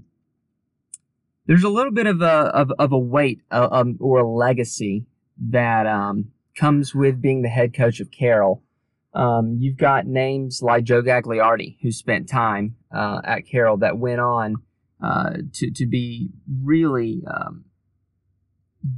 there's 1.48 1.64
a 1.64 1.70
little 1.70 1.92
bit 1.92 2.08
of 2.08 2.22
a 2.22 2.26
of, 2.26 2.72
of 2.80 2.92
a 2.92 3.00
weight 3.00 3.42
uh, 3.52 3.68
um, 3.72 3.98
or 4.00 4.20
a 4.20 4.30
legacy 4.30 5.06
that 5.50 5.86
um, 5.86 6.32
comes 6.56 6.96
with 6.96 7.22
being 7.22 7.42
the 7.42 7.50
head 7.50 7.74
coach 7.74 8.00
of 8.00 8.12
Carroll. 8.12 8.64
Um, 9.14 9.58
you've 9.60 9.78
got 9.78 10.06
names 10.06 10.62
like 10.62 10.84
Joe 10.84 11.02
Gagliardi, 11.02 11.78
who 11.82 11.92
spent 11.92 12.28
time 12.28 12.76
uh, 12.94 13.22
at 13.24 13.48
Carroll, 13.48 13.78
that 13.78 13.98
went 13.98 14.20
on 14.20 14.56
uh, 15.02 15.38
to 15.54 15.72
to 15.72 15.86
be 15.86 16.30
really 16.64 17.24
um, 17.28 17.66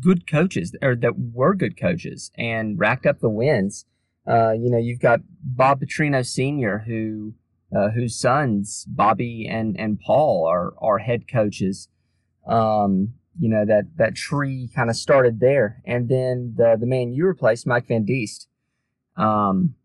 good 0.02 0.28
coaches 0.28 0.76
or 0.82 0.96
that 0.96 1.14
were 1.18 1.54
good 1.54 1.80
coaches 1.80 2.32
and 2.36 2.80
racked 2.80 3.06
up 3.06 3.20
the 3.20 3.30
wins. 3.30 3.86
Uh, 4.28 4.52
you 4.52 4.70
know, 4.70 4.78
you've 4.78 5.00
got 5.00 5.22
Bob 5.42 5.82
Petrino 5.82 6.26
Sr., 6.26 6.80
who 6.88 7.34
uh, 7.76 7.90
whose 7.90 8.20
sons 8.20 8.86
Bobby 8.88 9.48
and 9.50 9.80
and 9.80 10.00
Paul 10.00 10.46
are 10.48 10.74
are 10.80 11.00
head 11.00 11.28
coaches. 11.32 11.90
Um, 12.48 13.14
you 13.40 13.50
know 13.50 13.66
that 13.66 13.98
that 13.98 14.16
tree 14.16 14.70
kind 14.76 14.90
of 14.90 14.96
started 14.96 15.40
there, 15.40 15.82
and 15.86 16.10
then 16.10 16.54
the 16.58 16.76
the 16.80 16.88
man 16.88 17.14
you 17.14 17.26
replaced, 17.26 17.68
Mike 17.68 17.88
Van 17.88 18.06
Diest. 18.06 18.48
Um, 19.16 19.76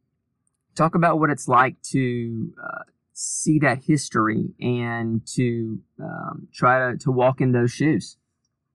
talk 0.75 0.95
about 0.95 1.19
what 1.19 1.31
it's 1.31 1.49
like 1.49 1.81
to 1.83 2.53
uh, 2.63 2.83
see 3.13 3.59
that 3.59 3.83
history 3.85 4.51
and 4.61 5.27
to 5.35 5.81
um, 6.03 6.49
try 6.53 6.91
to, 6.93 6.99
to 6.99 7.11
walk 7.11 7.41
in 7.41 7.53
those 7.53 7.73
shoes. 7.73 8.17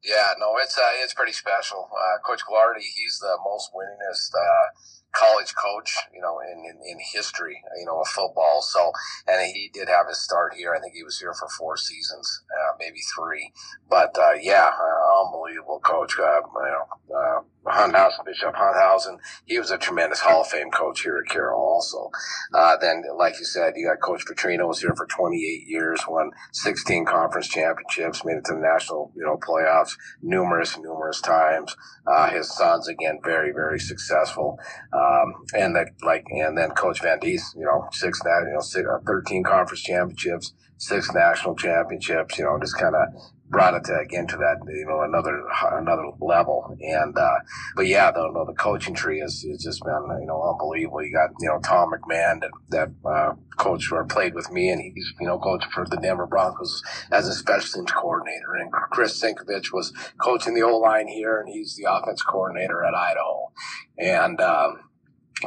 Yeah, 0.03 0.33
no, 0.39 0.55
it's 0.61 0.77
uh, 0.77 0.93
it's 1.03 1.13
pretty 1.13 1.33
special. 1.33 1.89
Uh, 1.91 2.19
Coach 2.25 2.41
Gagliardi, 2.45 2.85
he's 2.95 3.19
the 3.19 3.37
most 3.43 3.71
winningest 3.73 4.29
uh, 4.35 4.67
college 5.11 5.53
coach, 5.55 5.95
you 6.13 6.21
know, 6.21 6.39
in, 6.39 6.59
in, 6.59 6.77
in, 6.85 6.97
history, 7.13 7.61
you 7.79 7.85
know, 7.85 8.01
of 8.01 8.07
football. 8.07 8.61
So, 8.61 8.91
and 9.27 9.41
he 9.51 9.69
did 9.73 9.89
have 9.89 10.07
his 10.07 10.19
start 10.19 10.53
here. 10.53 10.75
I 10.75 10.79
think 10.79 10.93
he 10.93 11.03
was 11.03 11.19
here 11.19 11.33
for 11.33 11.47
four 11.57 11.77
seasons, 11.77 12.43
uh, 12.51 12.75
maybe 12.79 12.99
three. 13.15 13.51
But 13.89 14.15
uh, 14.17 14.33
yeah, 14.41 14.69
uh, 14.69 15.25
unbelievable 15.25 15.79
coach. 15.83 16.15
You 16.17 16.23
know, 16.23 17.45
Hunthausen, 17.69 18.25
Bishop 18.25 18.55
Hunthausen, 18.55 19.17
he 19.45 19.59
was 19.59 19.71
a 19.71 19.77
tremendous 19.77 20.19
Hall 20.19 20.41
of 20.41 20.47
Fame 20.47 20.71
coach 20.71 21.01
here 21.01 21.17
at 21.17 21.31
Carroll 21.31 21.59
also. 21.59 22.09
Uh, 22.53 22.77
then, 22.77 23.03
like 23.17 23.39
you 23.39 23.45
said, 23.45 23.73
you 23.75 23.87
got 23.87 24.01
Coach 24.01 24.25
Petrino 24.25 24.67
was 24.67 24.81
here 24.81 24.93
for 24.95 25.05
28 25.05 25.67
years, 25.67 26.01
won 26.07 26.31
16 26.53 27.05
conference 27.05 27.47
championships, 27.47 28.23
made 28.25 28.37
it 28.37 28.45
to 28.45 28.53
the 28.53 28.59
national, 28.59 29.11
you 29.15 29.23
know, 29.23 29.37
playoffs 29.37 29.93
numerous, 30.21 30.77
numerous 30.77 31.21
times. 31.21 31.75
Uh, 32.05 32.29
his 32.29 32.53
sons, 32.55 32.87
again, 32.87 33.19
very, 33.23 33.51
very 33.51 33.79
successful. 33.79 34.57
Um, 34.93 35.33
and 35.53 35.75
that, 35.75 35.87
like, 36.03 36.25
and 36.29 36.57
then 36.57 36.71
Coach 36.71 37.01
Van 37.01 37.19
Diest, 37.19 37.55
you 37.55 37.65
know, 37.65 37.87
six, 37.91 38.19
you 38.25 38.53
know, 38.53 38.61
six, 38.61 38.87
uh, 38.87 38.99
13 39.05 39.43
conference 39.43 39.83
championships, 39.83 40.53
six 40.77 41.11
national 41.13 41.55
championships, 41.55 42.37
you 42.37 42.45
know, 42.45 42.57
just 42.59 42.77
kind 42.77 42.95
of 42.95 43.07
brought 43.49 43.73
it 43.73 43.83
to, 43.85 43.97
again 43.97 44.27
to 44.27 44.37
that 44.37 44.57
you 44.67 44.85
know 44.85 45.01
another 45.01 45.43
another 45.73 46.03
level 46.19 46.75
and 46.81 47.17
uh, 47.17 47.37
but 47.75 47.87
yeah 47.87 48.11
the, 48.11 48.45
the 48.47 48.53
coaching 48.53 48.93
tree 48.93 49.19
has, 49.19 49.43
has 49.49 49.63
just 49.63 49.83
been 49.83 50.19
you 50.19 50.27
know 50.27 50.41
unbelievable 50.41 51.03
you 51.03 51.13
got 51.13 51.29
you 51.39 51.47
know 51.47 51.59
Tom 51.59 51.91
McMahon 51.91 52.41
that, 52.41 52.51
that 52.69 52.89
uh, 53.09 53.33
coached 53.57 53.91
or 53.91 54.03
played 54.05 54.33
with 54.33 54.51
me 54.51 54.69
and 54.69 54.81
he's 54.81 55.13
you 55.19 55.27
know 55.27 55.39
coaching 55.39 55.71
for 55.71 55.85
the 55.89 55.97
Denver 55.97 56.27
Broncos 56.27 56.81
as 57.11 57.27
a 57.27 57.33
special 57.33 57.79
teams 57.79 57.91
coordinator 57.91 58.55
and 58.55 58.71
Kris 58.71 59.21
Cinkovich 59.21 59.71
was 59.71 59.93
coaching 60.21 60.53
the 60.53 60.63
O 60.63 60.77
line 60.77 61.07
here 61.07 61.39
and 61.39 61.49
he's 61.49 61.75
the 61.75 61.89
offense 61.89 62.21
coordinator 62.21 62.83
at 62.83 62.93
Idaho 62.93 63.51
and 63.97 64.41
um, 64.41 64.79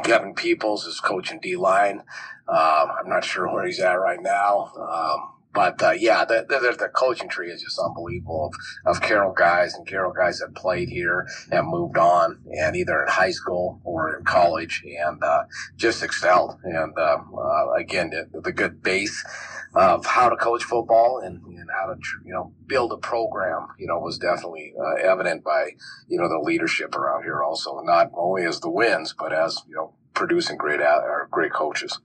Kevin 0.03 0.33
Peoples 0.33 0.85
is 0.85 0.99
coaching 0.99 1.39
D 1.41 1.55
line. 1.55 1.99
Um, 2.47 2.89
I'm 2.99 3.09
not 3.09 3.23
sure 3.23 3.51
where 3.51 3.65
he's 3.65 3.79
at 3.79 3.93
right 3.93 4.21
now. 4.21 4.71
Um, 4.75 5.40
but 5.53 5.81
uh, 5.83 5.91
yeah, 5.91 6.23
the, 6.23 6.45
the, 6.47 6.75
the, 6.77 6.87
coaching 6.89 7.27
tree 7.27 7.51
is 7.51 7.61
just 7.61 7.79
unbelievable 7.79 8.51
of, 8.85 8.95
of 8.95 9.01
Carroll 9.01 9.33
guys 9.33 9.73
and 9.73 9.85
Carroll 9.85 10.13
guys 10.13 10.39
that 10.39 10.55
played 10.55 10.87
here 10.89 11.27
and 11.51 11.67
moved 11.67 11.97
on 11.97 12.39
and 12.51 12.75
either 12.75 13.03
in 13.03 13.09
high 13.09 13.31
school 13.31 13.81
or 13.83 14.17
in 14.17 14.23
college 14.23 14.83
and 14.85 15.21
uh, 15.23 15.43
just 15.75 16.03
excelled. 16.03 16.57
And 16.63 16.97
uh, 16.97 17.17
uh 17.37 17.71
again, 17.77 18.11
the, 18.11 18.41
the, 18.41 18.51
good 18.51 18.81
base 18.81 19.25
of 19.75 20.05
how 20.05 20.29
to 20.29 20.35
coach 20.35 20.63
football 20.63 21.21
and, 21.23 21.41
and 21.43 21.69
how 21.71 21.93
to 21.93 21.99
you 22.25 22.33
know 22.33 22.53
build 22.67 22.91
a 22.93 22.97
program, 22.97 23.67
you 23.77 23.87
know, 23.87 23.99
was 23.99 24.17
definitely 24.17 24.73
uh, 24.79 25.01
evident 25.01 25.43
by 25.43 25.71
you 26.07 26.17
know 26.17 26.29
the 26.29 26.39
leadership 26.39 26.95
around 26.95 27.23
here. 27.23 27.43
Also, 27.43 27.79
not 27.81 28.09
only 28.13 28.45
as 28.45 28.59
the 28.59 28.69
wins, 28.69 29.13
but 29.17 29.33
as 29.33 29.61
you 29.67 29.75
know 29.75 29.93
producing 30.13 30.57
great 30.57 30.81
or 30.81 31.27
great 31.31 31.53
coaches. 31.53 31.99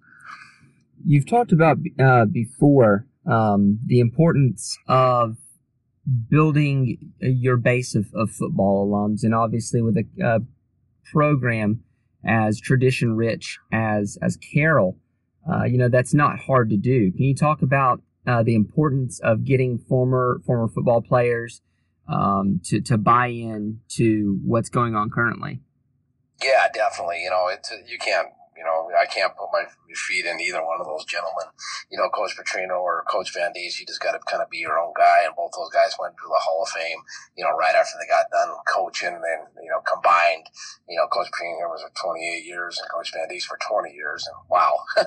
You've 1.04 1.26
talked 1.26 1.52
about 1.52 1.78
uh, 2.00 2.24
before 2.24 3.06
um, 3.26 3.78
the 3.84 4.00
importance 4.00 4.78
of 4.88 5.36
building 6.28 7.12
your 7.20 7.56
base 7.56 7.94
of, 7.94 8.06
of 8.14 8.30
football 8.30 8.88
alums, 8.88 9.22
and 9.22 9.34
obviously 9.34 9.82
with 9.82 9.96
a, 9.96 10.04
a 10.22 10.40
program 11.12 11.82
as 12.24 12.60
tradition 12.60 13.16
rich 13.16 13.58
as 13.72 14.18
as 14.22 14.36
Carroll, 14.36 14.98
uh, 15.50 15.64
you 15.64 15.78
know 15.78 15.88
that's 15.88 16.14
not 16.14 16.38
hard 16.38 16.70
to 16.70 16.76
do. 16.76 17.10
Can 17.12 17.24
you 17.24 17.34
talk 17.34 17.62
about 17.62 18.02
uh, 18.26 18.42
the 18.42 18.54
importance 18.54 19.20
of 19.20 19.44
getting 19.44 19.78
former 19.78 20.40
former 20.46 20.68
football 20.68 21.02
players 21.02 21.60
um, 22.08 22.60
to 22.64 22.80
to 22.80 22.96
buy 22.98 23.28
in 23.28 23.80
to 23.96 24.38
what's 24.44 24.68
going 24.68 24.94
on 24.94 25.10
currently? 25.10 25.60
Yeah, 26.42 26.68
definitely. 26.72 27.22
You 27.22 27.30
know, 27.30 27.48
it's 27.48 27.72
you 27.88 27.98
can't 27.98 28.28
you 28.56 28.64
know, 28.64 28.88
I 28.96 29.06
can't 29.06 29.36
put 29.36 29.52
my 29.52 29.64
feet 29.94 30.24
in 30.24 30.40
either 30.40 30.64
one 30.64 30.80
of 30.80 30.86
those 30.86 31.04
gentlemen. 31.04 31.46
You 31.90 31.98
know, 31.98 32.08
Coach 32.08 32.36
Petrino 32.36 32.80
or 32.80 33.04
Coach 33.08 33.32
Van 33.34 33.52
Diest, 33.52 33.78
you 33.78 33.86
just 33.86 34.00
got 34.00 34.12
to 34.12 34.20
kind 34.26 34.42
of 34.42 34.50
be 34.50 34.58
your 34.58 34.78
own 34.78 34.92
guy. 34.96 35.24
And 35.24 35.36
both 35.36 35.52
those 35.56 35.70
guys 35.70 35.94
went 36.00 36.16
to 36.16 36.28
the 36.28 36.40
Hall 36.40 36.62
of 36.62 36.68
Fame, 36.68 36.98
you 37.36 37.44
know, 37.44 37.52
right 37.56 37.74
after 37.74 37.96
they 38.00 38.08
got 38.08 38.30
done 38.30 38.54
coaching. 38.66 39.14
And, 39.14 39.42
you 39.62 39.70
know, 39.70 39.80
combined, 39.84 40.48
you 40.88 40.96
know, 40.96 41.06
Coach 41.08 41.28
Petrino 41.28 41.68
was 41.68 41.82
for 41.82 41.92
28 41.94 42.44
years 42.44 42.78
and 42.80 42.88
Coach 42.90 43.12
Van 43.12 43.28
Diest 43.28 43.46
for 43.46 43.58
20 43.60 43.92
years. 43.92 44.26
And 44.26 44.36
wow, 44.48 44.80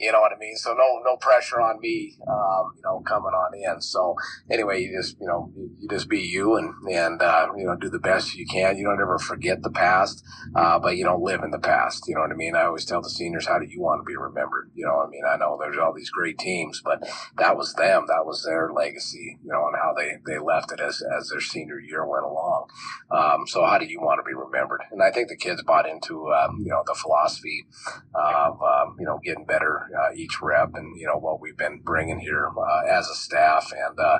you 0.00 0.12
know 0.12 0.20
what 0.20 0.32
I 0.32 0.38
mean? 0.38 0.56
So 0.56 0.74
no, 0.74 1.00
no 1.04 1.16
pressure 1.16 1.60
on 1.60 1.80
me, 1.80 2.16
um, 2.28 2.76
you 2.76 2.82
know, 2.84 3.00
coming 3.00 3.32
on 3.32 3.54
in. 3.54 3.80
So 3.80 4.16
anyway, 4.50 4.82
you 4.82 4.96
just, 4.96 5.16
you 5.20 5.26
know, 5.26 5.52
you 5.56 5.88
just 5.88 6.08
be 6.08 6.20
you 6.20 6.56
and, 6.56 6.74
and, 6.90 7.20
uh, 7.22 7.48
you 7.56 7.64
know, 7.64 7.76
do 7.76 7.88
the 7.88 7.98
best 7.98 8.34
you 8.34 8.46
can. 8.46 8.76
You 8.76 8.84
don't 8.84 9.00
ever 9.00 9.18
forget 9.18 9.62
the 9.62 9.70
past, 9.70 10.22
uh, 10.54 10.78
but 10.78 10.96
you 10.96 11.04
don't 11.04 11.22
live 11.22 11.42
in 11.42 11.50
the 11.50 11.58
past. 11.58 12.04
You 12.08 12.14
know 12.14 12.22
what 12.22 12.30
I 12.30 12.34
mean? 12.34 12.54
I 12.54 12.64
always 12.64 12.81
always 12.82 12.90
tell 12.90 13.02
the 13.02 13.10
seniors, 13.10 13.46
how 13.46 13.58
do 13.58 13.66
you 13.66 13.80
want 13.80 14.00
to 14.00 14.04
be 14.04 14.16
remembered? 14.16 14.70
You 14.74 14.86
know, 14.86 15.02
I 15.04 15.08
mean, 15.08 15.22
I 15.28 15.36
know 15.36 15.58
there's 15.58 15.78
all 15.78 15.92
these 15.94 16.10
great 16.10 16.38
teams, 16.38 16.80
but 16.84 17.00
that 17.38 17.56
was 17.56 17.74
them. 17.74 18.04
That 18.08 18.26
was 18.26 18.44
their 18.44 18.72
legacy, 18.72 19.38
you 19.42 19.52
know, 19.52 19.66
and 19.66 19.76
how 19.76 19.94
they, 19.96 20.18
they 20.26 20.38
left 20.38 20.72
it 20.72 20.80
as, 20.80 21.02
as 21.02 21.28
their 21.28 21.40
senior 21.40 21.78
year 21.78 22.04
went 22.06 22.24
along. 22.24 22.68
Um, 23.10 23.46
so 23.46 23.64
how 23.64 23.78
do 23.78 23.86
you 23.86 24.00
want 24.00 24.18
to 24.18 24.28
be 24.28 24.34
remembered? 24.34 24.82
And 24.90 25.02
I 25.02 25.10
think 25.10 25.28
the 25.28 25.36
kids 25.36 25.62
bought 25.62 25.88
into, 25.88 26.32
um, 26.32 26.58
you 26.60 26.70
know, 26.70 26.82
the 26.86 26.94
philosophy 26.94 27.66
of, 28.14 28.60
um, 28.62 28.96
you 28.98 29.06
know, 29.06 29.20
getting 29.22 29.44
better 29.44 29.88
uh, 29.96 30.14
each 30.14 30.40
rep 30.42 30.74
and, 30.74 30.98
you 30.98 31.06
know, 31.06 31.18
what 31.18 31.40
we've 31.40 31.56
been 31.56 31.80
bringing 31.82 32.18
here 32.18 32.48
uh, 32.48 32.86
as 32.90 33.08
a 33.08 33.14
staff. 33.14 33.72
And, 33.72 33.98
uh, 33.98 34.18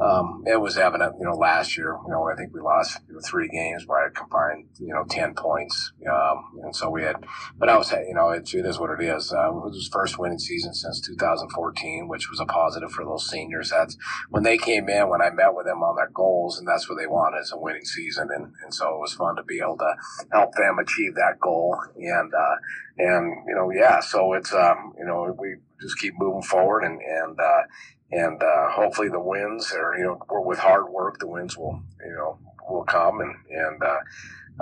um, 0.00 0.44
it 0.46 0.60
was 0.60 0.76
evident, 0.76 1.16
you 1.18 1.26
know, 1.26 1.34
last 1.34 1.76
year, 1.76 1.96
you 2.06 2.12
know, 2.12 2.28
I 2.30 2.36
think 2.36 2.54
we 2.54 2.60
lost 2.60 3.00
you 3.08 3.14
know, 3.14 3.20
three 3.20 3.48
games 3.48 3.84
by 3.84 4.06
a 4.06 4.10
combined, 4.10 4.68
you 4.78 4.94
know, 4.94 5.04
10 5.08 5.34
points. 5.34 5.92
Um, 6.08 6.60
and 6.62 6.74
so 6.74 6.88
we 6.88 7.02
had, 7.02 7.16
but 7.58 7.68
I 7.68 7.76
was, 7.76 7.90
you 7.90 8.14
know, 8.14 8.30
it, 8.30 8.48
it 8.54 8.64
is 8.64 8.78
what 8.78 8.90
it 8.90 9.02
is. 9.02 9.32
Uh, 9.32 9.48
it 9.48 9.54
was 9.54 9.90
first 9.92 10.18
winning 10.18 10.38
season 10.38 10.72
since 10.72 11.00
2014, 11.00 12.06
which 12.06 12.30
was 12.30 12.38
a 12.38 12.46
positive 12.46 12.92
for 12.92 13.04
those 13.04 13.28
seniors. 13.28 13.70
That's 13.70 13.96
when 14.30 14.44
they 14.44 14.56
came 14.56 14.88
in, 14.88 15.08
when 15.08 15.20
I 15.20 15.30
met 15.30 15.54
with 15.54 15.66
them 15.66 15.82
on 15.82 15.96
their 15.96 16.10
goals, 16.10 16.58
and 16.58 16.68
that's 16.68 16.88
what 16.88 16.96
they 16.96 17.06
wanted 17.08 17.40
is 17.40 17.52
a 17.52 17.58
winning 17.58 17.84
season. 17.84 18.28
And, 18.32 18.52
and 18.62 18.72
so 18.72 18.94
it 18.94 19.00
was 19.00 19.14
fun 19.14 19.34
to 19.34 19.42
be 19.42 19.58
able 19.58 19.78
to 19.78 19.94
help 20.30 20.54
them 20.54 20.78
achieve 20.78 21.16
that 21.16 21.40
goal. 21.40 21.76
And, 21.96 22.32
uh, 22.32 22.56
and, 22.98 23.44
you 23.48 23.54
know, 23.54 23.70
yeah, 23.70 23.98
so 23.98 24.34
it's, 24.34 24.52
um, 24.54 24.94
you 24.96 25.04
know, 25.04 25.34
we 25.36 25.56
just 25.80 25.98
keep 25.98 26.14
moving 26.18 26.42
forward 26.42 26.82
and, 26.84 27.00
and, 27.00 27.38
uh, 27.38 27.62
and 28.10 28.42
uh, 28.42 28.70
hopefully 28.70 29.08
the 29.08 29.20
wins 29.20 29.72
or 29.72 29.96
you 29.98 30.04
know 30.04 30.18
with 30.30 30.58
hard 30.58 30.88
work 30.88 31.18
the 31.18 31.26
wins 31.26 31.56
will 31.56 31.80
you 32.04 32.12
know 32.12 32.38
will 32.68 32.84
come 32.84 33.20
and 33.20 33.34
and 33.50 33.82
uh, 33.82 33.98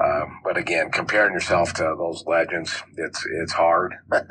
um, 0.03 0.41
but 0.45 0.57
again 0.57 0.91
comparing 0.91 1.33
yourself 1.33 1.73
to 1.73 1.83
those 1.99 2.25
legends 2.27 2.83
it's 2.97 3.25
it's 3.41 3.53
hard. 3.53 3.95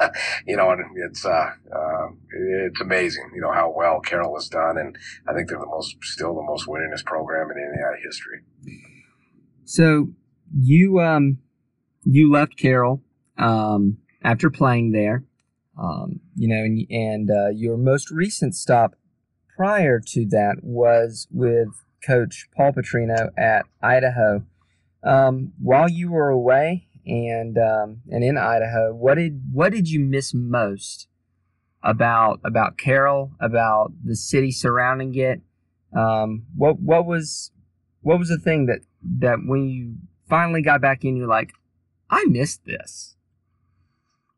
You 0.48 0.58
know 0.58 0.70
and 0.72 0.82
it's 1.10 1.26
uh, 1.26 1.30
uh, 1.30 2.08
it's 2.32 2.82
amazing 2.82 3.32
you 3.34 3.42
know 3.42 3.52
how 3.52 3.74
well 3.76 4.00
Carroll 4.00 4.36
has 4.36 4.48
done 4.48 4.78
and 4.78 4.96
I 5.28 5.34
think 5.34 5.50
they're 5.50 5.60
the 5.60 5.66
most 5.66 5.96
still 6.04 6.36
the 6.36 6.44
most 6.44 6.68
winningest 6.68 7.06
program 7.06 7.50
in 7.52 7.58
NAI 7.58 8.00
history. 8.04 8.42
So 9.64 10.10
you 10.54 11.00
um 11.00 11.40
you 12.04 12.32
left 12.32 12.58
Carroll 12.58 13.02
um 13.38 13.98
after 14.24 14.50
playing 14.50 14.92
there 14.92 15.24
um, 15.78 16.22
you 16.36 16.48
know, 16.48 16.64
and, 16.64 16.86
and 16.90 17.32
uh, 17.32 17.50
your 17.50 17.78
most 17.78 18.12
recent 18.12 18.56
stop 18.56 18.96
prior 19.56 20.00
to 20.00 20.26
that 20.28 20.58
was 20.62 21.28
with 21.32 21.70
Coach 22.06 22.48
Paul 22.56 22.74
Petrino 22.74 23.30
at 23.38 23.66
Idaho. 23.82 24.46
Um, 25.04 25.54
while 25.62 25.90
you 25.90 26.12
were 26.12 26.30
away 26.30 26.88
and 27.06 27.58
um, 27.58 28.02
and 28.10 28.24
in 28.24 28.38
Idaho, 28.38 28.94
what 28.94 29.16
did 29.16 29.42
what 29.52 29.72
did 29.72 29.90
you 29.90 30.00
miss 30.00 30.34
most 30.34 31.08
about 31.84 32.40
about 32.44 32.78
Carroll, 32.78 33.32
about 33.40 33.92
the 34.04 34.16
city 34.16 34.52
surrounding 34.52 35.16
it? 35.16 35.42
Um, 35.96 36.46
what 36.56 36.80
what 36.80 37.06
was 37.06 37.52
what 38.02 38.20
was 38.20 38.30
the 38.30 38.40
thing 38.40 38.66
that 38.66 38.80
that 39.20 39.40
when 39.46 39.68
you 39.68 39.96
finally 40.28 40.62
got 40.62 40.82
back 40.82 41.04
in, 41.04 41.16
you're 41.16 41.28
like, 41.28 41.54
I 42.10 42.26
missed 42.26 42.66
this. 42.66 43.15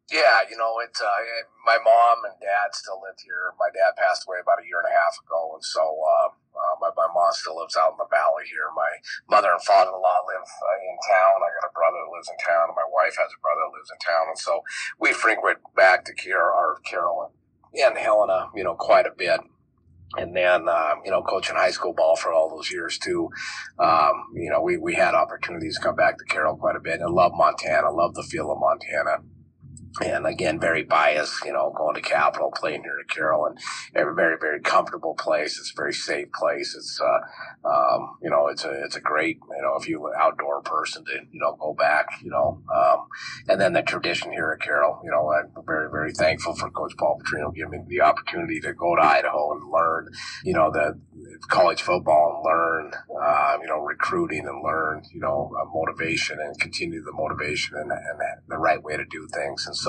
Yeah, 0.08 0.48
you 0.48 0.56
know, 0.56 0.80
it. 0.80 0.96
Uh, 0.96 1.20
my 1.68 1.76
mom 1.84 2.24
and 2.24 2.40
dad 2.40 2.72
still 2.72 3.04
live 3.04 3.20
here. 3.20 3.52
My 3.60 3.68
dad 3.76 4.00
passed 4.00 4.24
away 4.24 4.40
about 4.40 4.64
a 4.64 4.68
year 4.68 4.80
and 4.80 4.88
a 4.88 4.96
half 4.96 5.20
ago, 5.20 5.52
and 5.52 5.64
so 5.66 5.84
uh, 5.84 6.32
uh, 6.32 6.76
my, 6.80 6.96
my 6.96 7.12
mom 7.12 7.28
still 7.36 7.60
lives 7.60 7.76
out 7.76 7.92
in 7.92 8.00
the 8.00 8.08
valley 8.08 8.48
here. 8.48 8.72
My 8.72 9.04
mother 9.28 9.52
and 9.52 9.60
father-in-law 9.68 10.20
live 10.32 10.48
uh, 10.48 10.80
in 10.80 10.96
town. 11.12 11.44
I 11.44 11.52
got 11.60 11.68
a 11.68 11.76
brother 11.76 12.00
that 12.00 12.14
lives 12.16 12.32
in 12.32 12.40
town, 12.40 12.72
and 12.72 12.80
my 12.80 12.88
wife 12.88 13.20
has 13.20 13.36
a 13.36 13.42
brother 13.44 13.68
that 13.68 13.76
lives 13.76 13.92
in 13.92 14.00
town, 14.00 14.26
and 14.32 14.40
so 14.40 14.64
we 14.96 15.12
frequent 15.12 15.60
back 15.76 16.08
to 16.08 16.16
Carroll, 16.16 16.56
our 16.56 16.80
Carolyn 16.88 17.36
and 17.76 18.00
Helena, 18.00 18.48
you 18.56 18.64
know, 18.64 18.80
quite 18.80 19.06
a 19.06 19.12
bit 19.12 19.42
and 20.18 20.36
then 20.36 20.70
uh, 20.70 20.96
you 21.04 21.12
know 21.12 21.22
coaching 21.22 21.56
high 21.56 21.72
school 21.72 21.94
ball 21.94 22.16
for 22.16 22.32
all 22.32 22.50
those 22.50 22.72
years 22.72 22.98
too 22.98 23.30
um, 23.80 24.26
you 24.34 24.50
know 24.50 24.62
we, 24.62 24.78
we 24.78 24.96
had 24.96 25.14
opportunities 25.14 25.76
to 25.76 25.84
come 25.84 25.96
back 25.96 26.18
to 26.18 26.24
carroll 26.26 26.56
quite 26.56 26.76
a 26.76 26.80
bit 26.80 27.02
and 27.02 27.14
love 27.14 27.34
montana 27.36 27.92
love 27.92 28.14
the 28.16 28.24
feel 28.24 28.52
of 28.52 28.58
montana 28.60 29.18
and 30.02 30.26
again, 30.28 30.60
very 30.60 30.84
biased, 30.84 31.44
you 31.46 31.54
know, 31.54 31.74
going 31.76 31.96
to 31.96 32.02
Capital, 32.02 32.52
playing 32.56 32.84
here 32.84 32.98
at 33.02 33.10
Carroll, 33.10 33.46
and 33.46 33.60
a 33.96 34.14
very, 34.14 34.38
very 34.40 34.62
comfortable 34.62 35.16
place. 35.16 35.58
It's 35.60 35.72
a 35.72 35.76
very 35.76 35.94
safe 35.94 36.32
place. 36.34 36.76
It's, 36.76 37.00
uh, 37.02 37.68
um, 37.68 38.18
you 38.22 38.30
know, 38.30 38.48
it's 38.48 38.64
a, 38.64 38.84
it's 38.84 38.96
a 38.96 39.02
great, 39.02 39.40
you 39.50 39.62
know, 39.62 39.76
if 39.80 39.88
you 39.88 40.12
outdoor 40.20 40.62
person 40.62 41.04
to, 41.06 41.12
you 41.32 41.40
know, 41.40 41.56
go 41.60 41.74
back, 41.74 42.08
you 42.22 42.30
know, 42.30 42.62
um, 42.74 43.08
and 43.48 43.60
then 43.60 43.74
the 43.74 43.82
tradition 43.82 44.32
here 44.32 44.52
at 44.52 44.64
Carroll, 44.64 45.02
you 45.04 45.12
know, 45.12 45.32
I'm 45.32 45.52
very, 45.66 45.90
very 45.90 46.14
thankful 46.14 46.56
for 46.56 46.70
Coach 46.70 46.94
Paul 46.98 47.20
Petrino 47.24 47.54
giving 47.54 47.72
me 47.72 47.86
the 47.88 48.02
opportunity 48.02 48.60
to 48.62 48.74
go 48.74 48.96
to 48.96 49.02
Idaho 49.02 49.54
and 49.54 49.72
learn, 49.72 50.10
you 50.44 50.54
know, 50.54 50.72
the 50.72 51.00
college 51.48 51.82
football 51.82 52.36
and 52.36 52.46
learn, 52.46 52.92
uh, 53.22 53.58
you 53.62 53.68
know, 53.68 53.80
recruiting 53.80 54.48
and 54.48 54.64
learn, 54.64 55.04
you 55.14 55.20
know, 55.20 55.52
uh, 55.60 55.66
motivation 55.74 56.40
and 56.40 56.60
continue 56.60 57.04
the 57.04 57.12
motivation 57.14 57.78
and, 57.78 57.92
and 57.92 58.20
the 58.48 58.58
right 58.58 58.82
way 58.84 58.96
to 58.96 59.06
do 59.06 59.28
things. 59.34 59.66
And 59.66 59.76
so, 59.76 59.87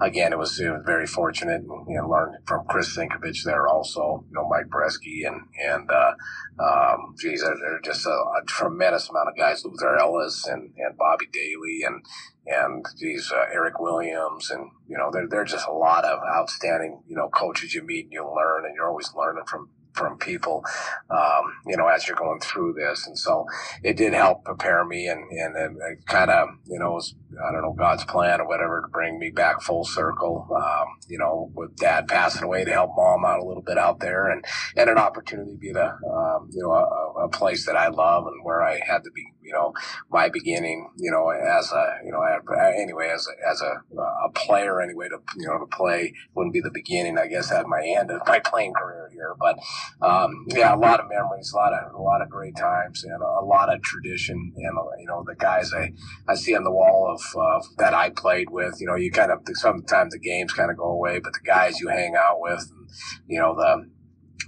again, 0.00 0.32
it 0.32 0.38
was, 0.38 0.58
it 0.60 0.70
was 0.70 0.82
very 0.84 1.06
fortunate 1.06 1.62
and 1.62 1.88
you 1.88 1.96
know, 1.96 2.08
learned 2.08 2.36
from 2.46 2.66
Kris 2.66 2.96
Cinkovich 2.96 3.44
there 3.44 3.68
also, 3.68 4.24
you 4.28 4.34
know, 4.34 4.48
Mike 4.48 4.66
Breske 4.66 5.26
and, 5.26 5.42
and, 5.62 5.90
uh, 5.90 6.12
um, 6.58 7.14
geez, 7.18 7.42
there, 7.42 7.54
there 7.60 7.76
are 7.76 7.80
just 7.82 8.06
a, 8.06 8.10
a, 8.10 8.44
tremendous 8.46 9.08
amount 9.10 9.28
of 9.28 9.36
guys, 9.36 9.64
Luther 9.64 9.98
Elliss 9.98 10.46
and, 10.46 10.72
and 10.76 10.96
Bobby 10.96 11.26
Daly 11.32 11.82
and, 11.84 12.04
and 12.46 12.84
these 12.98 13.32
uh, 13.34 13.44
Eric 13.52 13.80
Williams, 13.80 14.50
and 14.50 14.70
you 14.88 14.98
know, 14.98 15.10
there 15.10 15.26
there's 15.28 15.52
just 15.52 15.66
a 15.66 15.72
lot 15.72 16.04
of 16.04 16.18
outstanding 16.36 17.02
you 17.08 17.16
know 17.16 17.28
coaches 17.28 17.74
you 17.74 17.82
meet 17.82 18.04
and 18.04 18.12
you 18.12 18.22
learn, 18.22 18.66
and 18.66 18.74
you're 18.74 18.88
always 18.88 19.10
learning 19.16 19.44
from 19.46 19.70
from 19.94 20.18
people, 20.18 20.64
um, 21.10 21.54
you 21.66 21.76
know, 21.76 21.86
as 21.86 22.06
you're 22.06 22.16
going 22.16 22.40
through 22.40 22.74
this. 22.74 23.06
And 23.06 23.18
so 23.18 23.46
it 23.82 23.96
did 23.96 24.12
help 24.12 24.44
prepare 24.44 24.84
me 24.84 25.06
and, 25.06 25.30
and, 25.30 25.56
and 25.56 25.76
it 25.76 26.06
kind 26.06 26.30
of, 26.30 26.48
you 26.66 26.78
know, 26.78 26.92
was, 26.92 27.14
I 27.46 27.52
don't 27.52 27.62
know, 27.62 27.72
God's 27.72 28.04
plan 28.04 28.40
or 28.40 28.48
whatever 28.48 28.82
to 28.82 28.88
bring 28.88 29.18
me 29.18 29.30
back 29.30 29.62
full 29.62 29.84
circle, 29.84 30.48
um, 30.56 30.86
you 31.08 31.18
know, 31.18 31.50
with 31.54 31.76
dad 31.76 32.08
passing 32.08 32.42
away 32.42 32.64
to 32.64 32.72
help 32.72 32.90
mom 32.96 33.24
out 33.24 33.40
a 33.40 33.44
little 33.44 33.62
bit 33.62 33.78
out 33.78 34.00
there 34.00 34.30
and, 34.30 34.44
and 34.76 34.90
an 34.90 34.98
opportunity 34.98 35.52
to 35.52 35.58
be 35.58 35.72
the, 35.72 35.86
um, 35.86 36.48
you 36.50 36.62
know, 36.62 36.72
a, 36.72 36.82
a 36.82 37.12
place 37.28 37.66
that 37.66 37.76
I 37.76 37.88
love 37.88 38.26
and 38.26 38.44
where 38.44 38.62
I 38.62 38.80
had 38.80 39.04
to 39.04 39.10
be, 39.10 39.26
you 39.42 39.52
know, 39.52 39.72
my 40.10 40.28
beginning, 40.28 40.90
you 40.96 41.10
know, 41.10 41.30
as 41.30 41.70
a, 41.72 41.98
you 42.04 42.12
know, 42.12 42.22
anyway, 42.22 43.10
as 43.14 43.26
a, 43.26 43.48
as 43.48 43.60
a, 43.60 43.96
a 44.26 44.30
player 44.34 44.80
anyway 44.80 45.08
to, 45.08 45.18
you 45.36 45.46
know, 45.46 45.58
to 45.58 45.66
play 45.66 46.12
wouldn't 46.34 46.54
be 46.54 46.60
the 46.60 46.70
beginning, 46.72 47.18
I 47.18 47.26
guess, 47.26 47.52
at 47.52 47.66
my 47.66 47.82
end 47.84 48.10
of 48.10 48.20
my 48.26 48.40
playing 48.40 48.74
career 48.74 49.10
here. 49.12 49.34
But, 49.38 49.58
um, 50.02 50.46
yeah, 50.48 50.74
a 50.74 50.76
lot 50.76 51.00
of 51.00 51.08
memories, 51.08 51.52
a 51.52 51.56
lot 51.56 51.72
of 51.72 51.94
a 51.94 52.02
lot 52.02 52.22
of 52.22 52.28
great 52.28 52.56
times, 52.56 53.04
and 53.04 53.20
a, 53.22 53.24
a 53.24 53.44
lot 53.44 53.72
of 53.72 53.82
tradition. 53.82 54.52
And 54.56 54.78
you 55.00 55.06
know, 55.06 55.24
the 55.26 55.34
guys 55.34 55.72
I, 55.72 55.92
I 56.28 56.34
see 56.34 56.54
on 56.54 56.64
the 56.64 56.70
wall 56.70 57.14
of 57.14 57.40
uh, 57.40 57.64
that 57.78 57.94
I 57.94 58.10
played 58.10 58.50
with. 58.50 58.76
You 58.80 58.86
know, 58.86 58.96
you 58.96 59.10
kind 59.10 59.30
of 59.32 59.40
sometimes 59.54 60.12
the 60.12 60.18
games 60.18 60.52
kind 60.52 60.70
of 60.70 60.76
go 60.76 60.84
away, 60.90 61.20
but 61.20 61.32
the 61.32 61.40
guys 61.44 61.80
you 61.80 61.88
hang 61.88 62.14
out 62.16 62.40
with, 62.40 62.60
and, 62.70 62.88
you 63.26 63.40
know, 63.40 63.54
the 63.54 63.88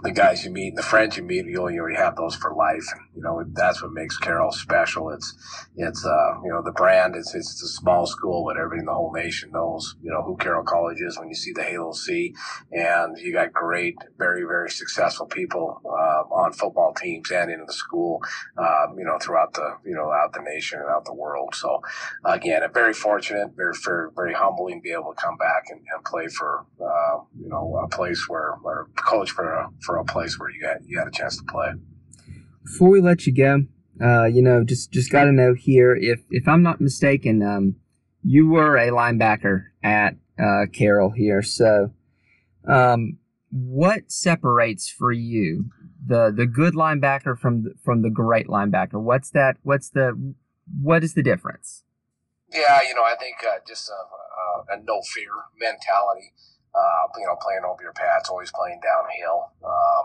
the 0.02 0.12
guys 0.12 0.44
you 0.44 0.50
meet 0.50 0.68
and 0.68 0.78
the 0.78 0.82
friends 0.82 1.16
you 1.16 1.22
meet, 1.22 1.46
you 1.46 1.58
already 1.58 1.96
have 1.96 2.16
those 2.16 2.36
for 2.36 2.54
life. 2.54 2.86
And, 2.92 3.05
you 3.16 3.22
know, 3.22 3.42
that's 3.52 3.82
what 3.82 3.92
makes 3.92 4.18
Carroll 4.18 4.52
special. 4.52 5.10
It's, 5.10 5.34
it's, 5.76 6.04
uh, 6.04 6.40
you 6.44 6.50
know, 6.50 6.62
the 6.62 6.72
brand, 6.72 7.16
it's, 7.16 7.34
it's 7.34 7.62
a 7.62 7.68
small 7.68 8.06
school, 8.06 8.44
but 8.44 8.56
everybody 8.56 8.80
in 8.80 8.86
the 8.86 8.94
whole 8.94 9.12
nation 9.12 9.50
knows, 9.52 9.96
you 10.02 10.10
know, 10.10 10.22
who 10.22 10.36
Carroll 10.36 10.64
College 10.64 11.00
is 11.00 11.18
when 11.18 11.28
you 11.28 11.34
see 11.34 11.52
the 11.52 11.62
Halo 11.62 11.92
C. 11.92 12.34
And 12.72 13.16
you 13.18 13.32
got 13.32 13.52
great, 13.52 13.96
very, 14.18 14.42
very 14.42 14.70
successful 14.70 15.26
people, 15.26 15.80
uh, 15.84 16.34
on 16.34 16.52
football 16.52 16.92
teams 16.94 17.30
and 17.30 17.50
in 17.50 17.64
the 17.66 17.72
school, 17.72 18.20
um, 18.58 18.98
you 18.98 19.04
know, 19.04 19.18
throughout 19.18 19.54
the, 19.54 19.78
you 19.84 19.94
know, 19.94 20.12
out 20.12 20.32
the 20.32 20.42
nation 20.42 20.78
and 20.80 20.90
out 20.90 21.04
the 21.04 21.14
world. 21.14 21.54
So 21.54 21.80
again, 22.24 22.62
very 22.74 22.92
fortunate, 22.92 23.52
very, 23.56 23.74
very, 23.84 24.10
very 24.14 24.34
humbling 24.34 24.80
to 24.80 24.82
be 24.82 24.92
able 24.92 25.14
to 25.14 25.20
come 25.20 25.36
back 25.38 25.64
and, 25.70 25.80
and 25.80 26.04
play 26.04 26.28
for, 26.28 26.66
uh, 26.80 27.20
you 27.40 27.48
know, 27.48 27.80
a 27.82 27.88
place 27.88 28.28
where, 28.28 28.54
or 28.62 28.88
coach 28.96 29.30
for 29.30 29.52
a, 29.52 29.70
for 29.82 29.96
a 29.96 30.04
place 30.04 30.38
where 30.38 30.50
you 30.50 30.60
got 30.60 30.76
you 30.86 30.98
had 30.98 31.08
a 31.08 31.10
chance 31.10 31.36
to 31.36 31.44
play. 31.44 31.72
Before 32.66 32.90
we 32.90 33.00
let 33.00 33.26
you 33.26 33.34
go, 33.34 33.62
uh, 34.04 34.24
you 34.24 34.42
know, 34.42 34.64
just 34.64 34.92
just 34.92 35.10
got 35.10 35.24
to 35.24 35.32
know 35.32 35.54
here 35.54 35.94
if 35.94 36.20
if 36.30 36.46
I'm 36.48 36.62
not 36.62 36.80
mistaken, 36.80 37.42
um, 37.42 37.76
you 38.22 38.48
were 38.48 38.76
a 38.76 38.90
linebacker 38.90 39.66
at 39.82 40.16
uh, 40.38 40.66
Carroll 40.72 41.10
here. 41.10 41.42
So, 41.42 41.92
um, 42.68 43.18
what 43.50 44.10
separates 44.10 44.90
for 44.90 45.12
you 45.12 45.70
the 46.04 46.32
the 46.36 46.46
good 46.46 46.74
linebacker 46.74 47.38
from 47.38 47.62
the, 47.62 47.74
from 47.84 48.02
the 48.02 48.10
great 48.10 48.48
linebacker? 48.48 49.00
What's 49.00 49.30
that? 49.30 49.56
What's 49.62 49.90
the 49.90 50.34
what 50.82 51.04
is 51.04 51.14
the 51.14 51.22
difference? 51.22 51.84
Yeah, 52.52 52.80
you 52.86 52.94
know, 52.94 53.02
I 53.02 53.14
think 53.18 53.36
uh, 53.46 53.58
just 53.66 53.88
a, 53.88 54.74
a, 54.74 54.78
a 54.78 54.82
no 54.82 55.00
fear 55.14 55.30
mentality 55.58 56.32
uh, 56.76 57.08
you 57.16 57.26
know, 57.26 57.36
playing 57.40 57.64
over 57.64 57.82
your 57.82 57.96
pads, 57.96 58.28
always 58.28 58.52
playing 58.52 58.80
downhill, 58.84 59.52
um, 59.64 60.04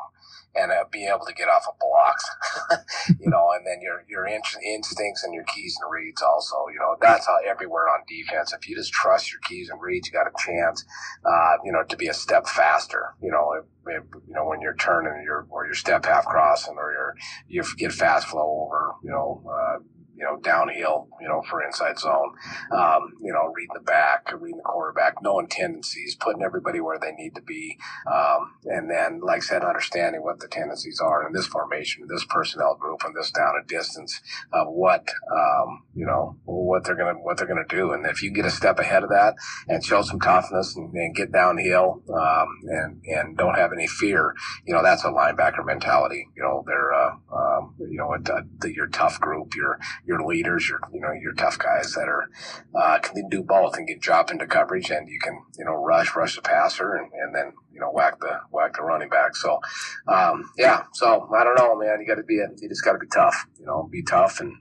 being 0.91 1.09
able 1.09 1.25
to 1.25 1.33
get 1.33 1.49
off 1.49 1.65
of 1.67 1.79
blocks, 1.79 2.25
you 3.19 3.29
know, 3.29 3.49
and 3.55 3.65
then 3.65 3.81
your 3.81 4.03
your 4.07 4.27
in- 4.27 4.41
instincts 4.65 5.23
and 5.23 5.33
your 5.33 5.43
keys 5.45 5.77
and 5.81 5.91
reads 5.91 6.21
also, 6.21 6.55
you 6.73 6.79
know, 6.79 6.95
that's 7.01 7.27
how 7.27 7.37
everywhere 7.47 7.89
on 7.89 8.01
defense. 8.07 8.53
If 8.53 8.67
you 8.67 8.75
just 8.75 8.93
trust 8.93 9.31
your 9.31 9.41
keys 9.41 9.69
and 9.69 9.81
reads, 9.81 10.07
you 10.07 10.13
got 10.13 10.27
a 10.27 10.45
chance, 10.45 10.85
uh, 11.25 11.57
you 11.63 11.71
know, 11.71 11.83
to 11.83 11.97
be 11.97 12.07
a 12.07 12.13
step 12.13 12.47
faster, 12.47 13.15
you 13.21 13.31
know. 13.31 13.53
If, 13.53 13.65
if, 13.87 14.03
you 14.27 14.33
know, 14.33 14.45
when 14.45 14.61
you're 14.61 14.75
turning 14.75 15.23
your 15.23 15.47
or 15.49 15.65
your 15.65 15.75
step 15.75 16.05
half 16.05 16.25
crossing 16.25 16.75
or 16.77 16.91
your 16.91 17.15
you 17.47 17.63
get 17.77 17.91
fast 17.91 18.27
flow 18.27 18.65
over, 18.67 18.93
you 19.03 19.11
know, 19.11 19.43
uh, 19.49 19.79
you 20.21 20.27
know, 20.27 20.37
downhill, 20.37 21.07
you 21.19 21.27
know, 21.27 21.41
for 21.49 21.63
inside 21.63 21.97
zone, 21.97 22.35
um, 22.71 23.13
you 23.19 23.33
know, 23.33 23.51
reading 23.55 23.73
the 23.73 23.81
back, 23.81 24.31
reading 24.39 24.57
the 24.57 24.63
quarterback, 24.63 25.15
knowing 25.23 25.47
tendencies, 25.47 26.15
putting 26.15 26.43
everybody 26.43 26.79
where 26.79 26.99
they 26.99 27.11
need 27.13 27.33
to 27.33 27.41
be. 27.41 27.79
Um, 28.05 28.53
and 28.65 28.87
then, 28.87 29.19
like 29.19 29.37
I 29.37 29.39
said, 29.39 29.63
understanding 29.63 30.21
what 30.21 30.39
the 30.39 30.47
tendencies 30.47 30.99
are 31.03 31.25
in 31.25 31.33
this 31.33 31.47
formation, 31.47 32.05
this 32.07 32.23
personnel 32.29 32.75
group, 32.75 33.01
and 33.03 33.15
this 33.15 33.31
down 33.31 33.55
a 33.59 33.65
distance 33.65 34.21
of 34.53 34.67
what, 34.67 35.09
um, 35.35 35.83
you 35.95 36.05
know, 36.05 36.37
what 36.45 36.83
they're 36.83 36.95
going 36.95 37.15
to, 37.15 37.21
what 37.21 37.37
they're 37.37 37.47
going 37.47 37.65
to 37.67 37.75
do. 37.75 37.91
And 37.91 38.05
if 38.05 38.21
you 38.21 38.31
get 38.31 38.45
a 38.45 38.51
step 38.51 38.77
ahead 38.77 39.01
of 39.01 39.09
that 39.09 39.33
and 39.67 39.83
show 39.83 40.03
some 40.03 40.19
toughness 40.19 40.75
and, 40.75 40.93
and 40.93 41.15
get 41.15 41.31
downhill, 41.31 42.03
um, 42.13 42.47
and, 42.69 43.01
and 43.05 43.37
don't 43.37 43.55
have 43.55 43.73
any 43.73 43.87
fear, 43.87 44.35
you 44.65 44.73
know, 44.75 44.83
that's 44.83 45.03
a 45.03 45.07
linebacker 45.07 45.65
mentality. 45.65 46.27
You 46.35 46.43
know, 46.43 46.63
they're, 46.67 46.93
uh, 46.93 47.15
um, 47.33 47.73
you 47.79 47.97
know, 47.97 48.13
a, 48.13 48.67
a, 48.67 48.71
your 48.71 48.87
tough 48.87 49.19
group, 49.19 49.55
your, 49.55 49.79
your 50.05 50.10
leaders, 50.19 50.67
your 50.67 50.79
you 50.93 50.99
know 50.99 51.11
your 51.11 51.33
tough 51.33 51.57
guys 51.57 51.93
that 51.93 52.07
are 52.07 52.29
uh, 52.75 52.99
can 52.99 53.29
do 53.29 53.43
both 53.43 53.77
and 53.77 53.87
get 53.87 53.99
drop 53.99 54.31
into 54.31 54.47
coverage, 54.47 54.89
and 54.89 55.09
you 55.09 55.19
can 55.19 55.41
you 55.57 55.65
know 55.65 55.73
rush 55.73 56.15
rush 56.15 56.35
the 56.35 56.41
passer, 56.41 56.95
and, 56.95 57.11
and 57.13 57.35
then 57.35 57.53
you 57.71 57.79
know 57.79 57.91
whack 57.91 58.19
the 58.19 58.39
whack 58.51 58.75
the 58.75 58.83
running 58.83 59.09
back. 59.09 59.35
So 59.35 59.59
um, 60.07 60.51
yeah, 60.57 60.83
so 60.93 61.29
I 61.35 61.43
don't 61.43 61.55
know, 61.57 61.77
man. 61.77 61.99
You 61.99 62.07
got 62.07 62.15
to 62.15 62.23
be 62.23 62.39
a, 62.39 62.47
you 62.57 62.69
just 62.69 62.83
got 62.83 62.93
to 62.93 62.99
be 62.99 63.07
tough, 63.07 63.45
you 63.59 63.65
know, 63.65 63.87
be 63.91 64.03
tough 64.03 64.39
and 64.39 64.55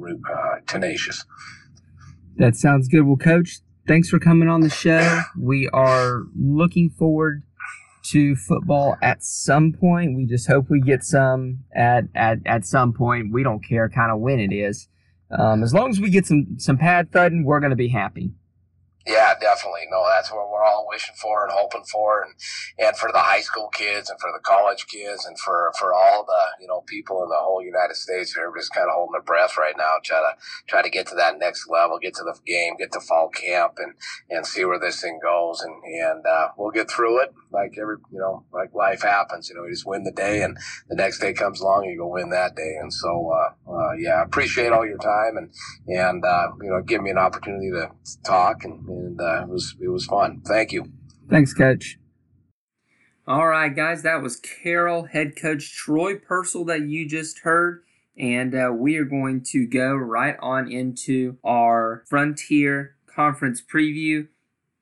uh, 0.00 0.56
tenacious. 0.66 1.24
That 2.36 2.56
sounds 2.56 2.88
good. 2.88 3.02
Well, 3.02 3.16
coach, 3.16 3.60
thanks 3.86 4.08
for 4.08 4.18
coming 4.18 4.48
on 4.48 4.62
the 4.62 4.70
show. 4.70 5.22
We 5.38 5.68
are 5.72 6.22
looking 6.34 6.90
forward 6.90 7.42
to 8.02 8.34
football 8.36 8.96
at 9.02 9.22
some 9.22 9.72
point. 9.72 10.16
We 10.16 10.26
just 10.26 10.48
hope 10.48 10.68
we 10.68 10.80
get 10.80 11.02
some 11.04 11.60
at 11.74 12.04
at, 12.14 12.38
at 12.46 12.64
some 12.64 12.92
point. 12.92 13.32
We 13.32 13.42
don't 13.42 13.64
care 13.64 13.88
kind 13.88 14.10
of 14.10 14.20
when 14.20 14.40
it 14.40 14.52
is. 14.52 14.88
Um, 15.30 15.62
as 15.62 15.72
long 15.72 15.90
as 15.90 16.00
we 16.00 16.10
get 16.10 16.26
some 16.26 16.58
some 16.58 16.78
pad 16.78 17.12
thudding, 17.12 17.44
we're 17.44 17.60
going 17.60 17.70
to 17.70 17.76
be 17.76 17.88
happy. 17.88 18.32
Yeah, 19.06 19.34
definitely. 19.40 19.82
No, 19.90 20.04
that's 20.08 20.30
what 20.30 20.50
we're 20.50 20.62
all 20.64 20.86
wishing 20.88 21.14
for 21.20 21.44
and 21.44 21.52
hoping 21.52 21.84
for, 21.90 22.22
and 22.22 22.34
and 22.78 22.96
for 22.96 23.10
the 23.12 23.18
high 23.18 23.40
school 23.40 23.68
kids 23.68 24.10
and 24.10 24.20
for 24.20 24.30
the 24.32 24.40
college 24.42 24.86
kids 24.86 25.24
and 25.26 25.38
for 25.40 25.72
for 25.78 25.92
all 25.92 26.24
the 26.24 26.62
you 26.62 26.68
know 26.68 26.82
people 26.86 27.22
in 27.22 27.28
the 27.28 27.36
whole 27.38 27.62
United 27.62 27.96
States 27.96 28.32
who 28.32 28.42
are 28.42 28.56
just 28.56 28.72
kind 28.72 28.88
of 28.88 28.94
holding 28.94 29.12
their 29.12 29.22
breath 29.22 29.56
right 29.58 29.74
now, 29.76 29.94
try 30.04 30.18
to 30.18 30.32
try 30.68 30.82
to 30.82 30.90
get 30.90 31.06
to 31.08 31.16
that 31.16 31.38
next 31.38 31.68
level, 31.68 31.98
get 31.98 32.14
to 32.14 32.22
the 32.22 32.38
game, 32.46 32.76
get 32.78 32.92
to 32.92 33.00
fall 33.00 33.28
camp, 33.28 33.74
and 33.78 33.94
and 34.30 34.46
see 34.46 34.64
where 34.64 34.78
this 34.78 35.00
thing 35.00 35.18
goes, 35.22 35.62
and 35.62 35.82
and 35.84 36.24
uh, 36.26 36.48
we'll 36.56 36.70
get 36.70 36.90
through 36.90 37.22
it 37.22 37.34
like 37.50 37.76
every 37.80 37.96
you 38.12 38.18
know 38.18 38.44
like 38.52 38.72
life 38.72 39.02
happens. 39.02 39.48
You 39.48 39.56
know, 39.56 39.64
you 39.64 39.72
just 39.72 39.86
win 39.86 40.04
the 40.04 40.12
day, 40.12 40.42
and 40.42 40.56
the 40.88 40.96
next 40.96 41.18
day 41.18 41.32
comes 41.32 41.60
along, 41.60 41.84
and 41.84 41.92
you 41.92 41.98
go 41.98 42.06
win 42.06 42.30
that 42.30 42.54
day, 42.54 42.76
and 42.80 42.92
so 42.92 43.32
uh, 43.34 43.72
uh, 43.72 43.92
yeah, 43.98 44.20
I 44.20 44.22
appreciate 44.22 44.72
all 44.72 44.86
your 44.86 44.98
time 44.98 45.36
and 45.36 45.50
and 45.88 46.24
uh, 46.24 46.48
you 46.62 46.70
know 46.70 46.82
give 46.82 47.02
me 47.02 47.10
an 47.10 47.18
opportunity 47.18 47.70
to 47.70 47.90
talk 48.24 48.64
and 48.64 48.84
and 48.98 49.20
uh, 49.20 49.42
it 49.42 49.48
was 49.48 49.76
it 49.80 49.88
was 49.88 50.06
fun. 50.06 50.42
Thank 50.46 50.72
you. 50.72 50.92
Thanks, 51.28 51.54
Coach. 51.54 51.98
All 53.26 53.46
right, 53.46 53.74
guys, 53.74 54.02
that 54.02 54.20
was 54.20 54.36
Carroll 54.36 55.04
head 55.04 55.36
coach 55.36 55.72
Troy 55.76 56.16
Purcell 56.16 56.64
that 56.64 56.82
you 56.82 57.08
just 57.08 57.40
heard. 57.40 57.82
And 58.18 58.54
uh, 58.54 58.70
we 58.74 58.96
are 58.96 59.04
going 59.04 59.42
to 59.52 59.66
go 59.66 59.94
right 59.94 60.36
on 60.42 60.70
into 60.70 61.38
our 61.44 62.04
Frontier 62.08 62.96
Conference 63.06 63.62
preview. 63.62 64.28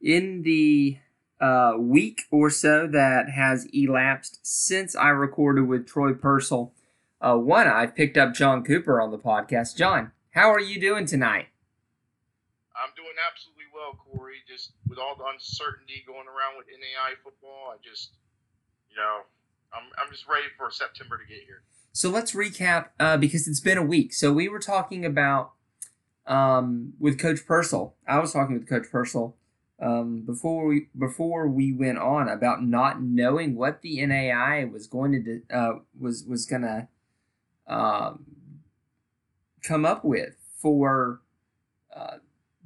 In 0.01 0.42
the 0.42 0.96
uh, 1.40 1.75
week 1.79 2.23
or 2.31 2.49
so 2.49 2.87
that 2.87 3.29
has 3.29 3.66
elapsed 3.75 4.40
since 4.42 4.96
I 4.96 5.09
recorded 5.09 5.68
with 5.68 5.87
Troy 5.87 6.14
Purcell, 6.14 6.73
uh, 7.20 7.37
one, 7.37 7.68
I've 7.68 7.94
picked 7.94 8.16
up 8.16 8.33
John 8.33 8.64
Cooper 8.64 9.01
on 9.01 9.11
the 9.11 9.18
podcast. 9.18 9.77
John, 9.77 10.12
how 10.31 10.51
are 10.51 10.61
you 10.61 10.81
doing 10.81 11.05
tonight? 11.05 11.49
I'm 12.75 12.90
doing 12.96 13.12
absolutely 13.31 13.60
well, 13.81 13.97
Cory. 13.97 14.37
Just 14.47 14.73
with 14.87 14.99
all 14.99 15.16
the 15.16 15.25
uncertainty 15.33 16.05
going 16.07 16.27
around 16.29 16.59
with 16.59 16.66
NAI 16.69 17.14
football, 17.25 17.73
I 17.73 17.77
just, 17.83 18.12
you 18.90 18.97
know, 18.97 19.21
I'm, 19.73 19.85
I'm 19.99 20.12
just 20.12 20.29
ready 20.29 20.47
for 20.57 20.71
September 20.71 21.16
to 21.16 21.25
get 21.25 21.43
here. 21.47 21.62
So 21.93 22.11
let's 22.11 22.33
recap 22.33 22.90
uh, 23.01 23.16
because 23.16 23.49
it's 23.49 23.61
been 23.61 23.79
a 23.79 23.83
week. 23.83 24.12
So 24.12 24.33
we 24.33 24.49
were 24.49 24.59
talking 24.59 25.05
about 25.05 25.53
um, 26.27 26.93
with 26.99 27.19
Coach 27.19 27.47
Purcell. 27.47 27.95
I 28.07 28.19
was 28.19 28.33
talking 28.33 28.59
with 28.59 28.69
Coach 28.69 28.87
Purcell 28.93 29.37
um, 29.81 30.23
before 30.27 30.66
we 30.66 30.88
before 30.97 31.49
we 31.49 31.73
went 31.73 31.99
on 31.99 32.29
about 32.29 32.62
not 32.62 33.03
knowing 33.03 33.57
what 33.57 33.83
the 33.83 34.05
NAI 34.05 34.64
was 34.64 34.87
going 34.87 35.25
to 35.25 35.57
uh, 35.57 35.79
was 35.99 36.25
was 36.25 36.47
gonna 36.47 36.88
um, 37.66 38.25
come 39.62 39.85
up 39.85 40.05
with 40.05 40.37
for 40.59 41.23
uh, 41.95 42.19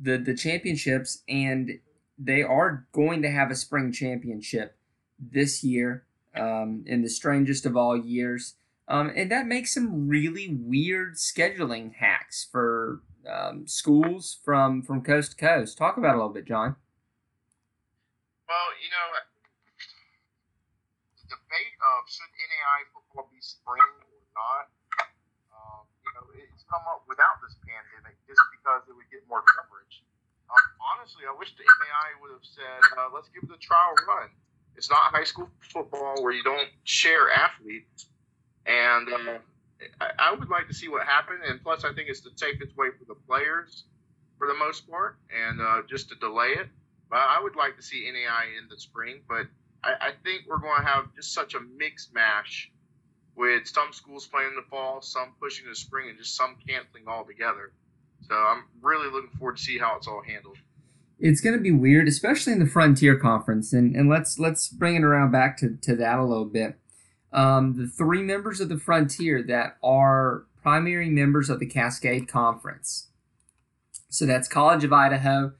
the 0.04 0.18
the 0.18 0.34
championships, 0.34 1.22
and 1.28 1.80
they 2.18 2.42
are 2.42 2.86
going 2.92 3.22
to 3.22 3.30
have 3.30 3.50
a 3.50 3.56
spring 3.56 3.90
championship 3.90 4.76
this 5.18 5.64
year 5.64 6.04
um, 6.36 6.84
in 6.86 7.02
the 7.02 7.08
strangest 7.08 7.66
of 7.66 7.76
all 7.76 7.96
years. 7.96 8.54
Um, 8.86 9.10
and 9.16 9.30
that 9.32 9.46
makes 9.46 9.72
some 9.72 10.08
really 10.08 10.54
weird 10.60 11.14
scheduling 11.14 11.94
hacks 11.94 12.46
for 12.50 13.00
um, 13.24 13.66
schools 13.66 14.38
from 14.44 14.82
from 14.82 15.02
coast 15.02 15.32
to 15.32 15.36
coast. 15.36 15.78
Talk 15.78 15.96
about 15.96 16.14
a 16.14 16.18
little 16.18 16.32
bit, 16.36 16.44
John. 16.44 16.76
Well, 18.44 18.68
you 18.84 18.92
know, 18.92 19.06
the 21.16 21.32
debate 21.32 21.76
of 21.80 22.04
should 22.12 22.28
NAI 22.28 22.84
football 22.92 23.32
be 23.32 23.40
spring 23.40 23.80
or 24.04 24.20
not, 24.36 24.68
um, 25.48 25.88
you 26.04 26.12
know, 26.12 26.28
it's 26.52 26.68
come 26.68 26.84
up 26.92 27.08
without 27.08 27.40
this 27.40 27.56
pandemic 27.64 28.20
just 28.28 28.44
because 28.52 28.84
it 28.84 28.92
would 28.92 29.08
get 29.08 29.24
more 29.32 29.40
coverage. 29.56 29.73
Honestly, 30.98 31.24
I 31.28 31.34
wish 31.38 31.54
the 31.56 31.64
NAI 31.64 32.08
would 32.22 32.32
have 32.32 32.44
said, 32.44 32.98
uh, 32.98 33.08
let's 33.14 33.28
give 33.28 33.48
it 33.48 33.54
a 33.54 33.58
trial 33.58 33.94
run. 34.06 34.28
It's 34.76 34.90
not 34.90 35.14
high 35.14 35.24
school 35.24 35.48
football 35.60 36.22
where 36.22 36.32
you 36.32 36.42
don't 36.42 36.68
share 36.84 37.30
athletes. 37.30 38.06
And 38.66 39.08
uh, 39.08 39.38
I, 40.00 40.30
I 40.30 40.34
would 40.34 40.48
like 40.48 40.68
to 40.68 40.74
see 40.74 40.88
what 40.88 41.06
happened. 41.06 41.40
And 41.46 41.62
plus, 41.62 41.84
I 41.84 41.92
think 41.92 42.08
it's 42.08 42.20
the 42.20 42.30
safest 42.36 42.76
way 42.76 42.88
for 42.98 43.04
the 43.06 43.18
players 43.26 43.84
for 44.38 44.48
the 44.48 44.54
most 44.54 44.88
part, 44.90 45.16
and 45.30 45.60
uh, 45.60 45.82
just 45.88 46.08
to 46.08 46.16
delay 46.16 46.48
it. 46.58 46.68
But 47.08 47.18
I 47.18 47.40
would 47.40 47.54
like 47.54 47.76
to 47.76 47.82
see 47.82 48.10
NAI 48.10 48.46
in 48.58 48.68
the 48.68 48.78
spring. 48.78 49.20
But 49.28 49.46
I, 49.84 50.08
I 50.08 50.10
think 50.24 50.44
we're 50.48 50.58
going 50.58 50.80
to 50.80 50.86
have 50.86 51.14
just 51.14 51.32
such 51.32 51.54
a 51.54 51.60
mixed 51.60 52.12
mash 52.12 52.70
with 53.36 53.66
some 53.66 53.92
schools 53.92 54.26
playing 54.26 54.50
in 54.50 54.56
the 54.56 54.68
fall, 54.70 55.02
some 55.02 55.34
pushing 55.40 55.68
the 55.68 55.74
spring, 55.74 56.08
and 56.08 56.18
just 56.18 56.36
some 56.36 56.56
canceling 56.66 57.04
altogether. 57.06 57.72
So 58.28 58.34
I'm 58.34 58.64
really 58.80 59.10
looking 59.10 59.30
forward 59.38 59.56
to 59.56 59.62
see 59.62 59.78
how 59.78 59.96
it's 59.96 60.08
all 60.08 60.22
handled. 60.26 60.58
It's 61.20 61.40
going 61.40 61.56
to 61.56 61.62
be 61.62 61.70
weird, 61.70 62.08
especially 62.08 62.52
in 62.52 62.58
the 62.58 62.66
Frontier 62.66 63.16
Conference, 63.16 63.72
and, 63.72 63.94
and 63.94 64.08
let's 64.08 64.38
let's 64.38 64.68
bring 64.68 64.96
it 64.96 65.04
around 65.04 65.30
back 65.30 65.56
to, 65.58 65.76
to 65.82 65.94
that 65.96 66.18
a 66.18 66.24
little 66.24 66.44
bit 66.44 66.78
um, 67.34 67.76
the 67.76 67.88
three 67.88 68.22
members 68.22 68.60
of 68.60 68.68
the 68.68 68.78
Frontier 68.78 69.42
that 69.42 69.76
are 69.82 70.44
primary 70.62 71.10
members 71.10 71.50
of 71.50 71.58
the 71.58 71.66
Cascade 71.66 72.28
Conference. 72.28 73.08
So 74.08 74.24
that's 74.24 74.46
College 74.46 74.84
of 74.84 74.92
Idaho, 74.92 75.52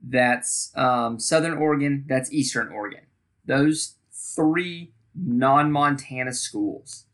that's 0.00 0.72
um, 0.76 1.18
Southern 1.18 1.58
Oregon, 1.58 2.04
that's 2.08 2.32
Eastern 2.32 2.68
Oregon. 2.68 3.00
Those 3.44 3.96
three 4.12 4.92
non 5.14 5.72
Montana 5.72 6.32
schools 6.32 7.06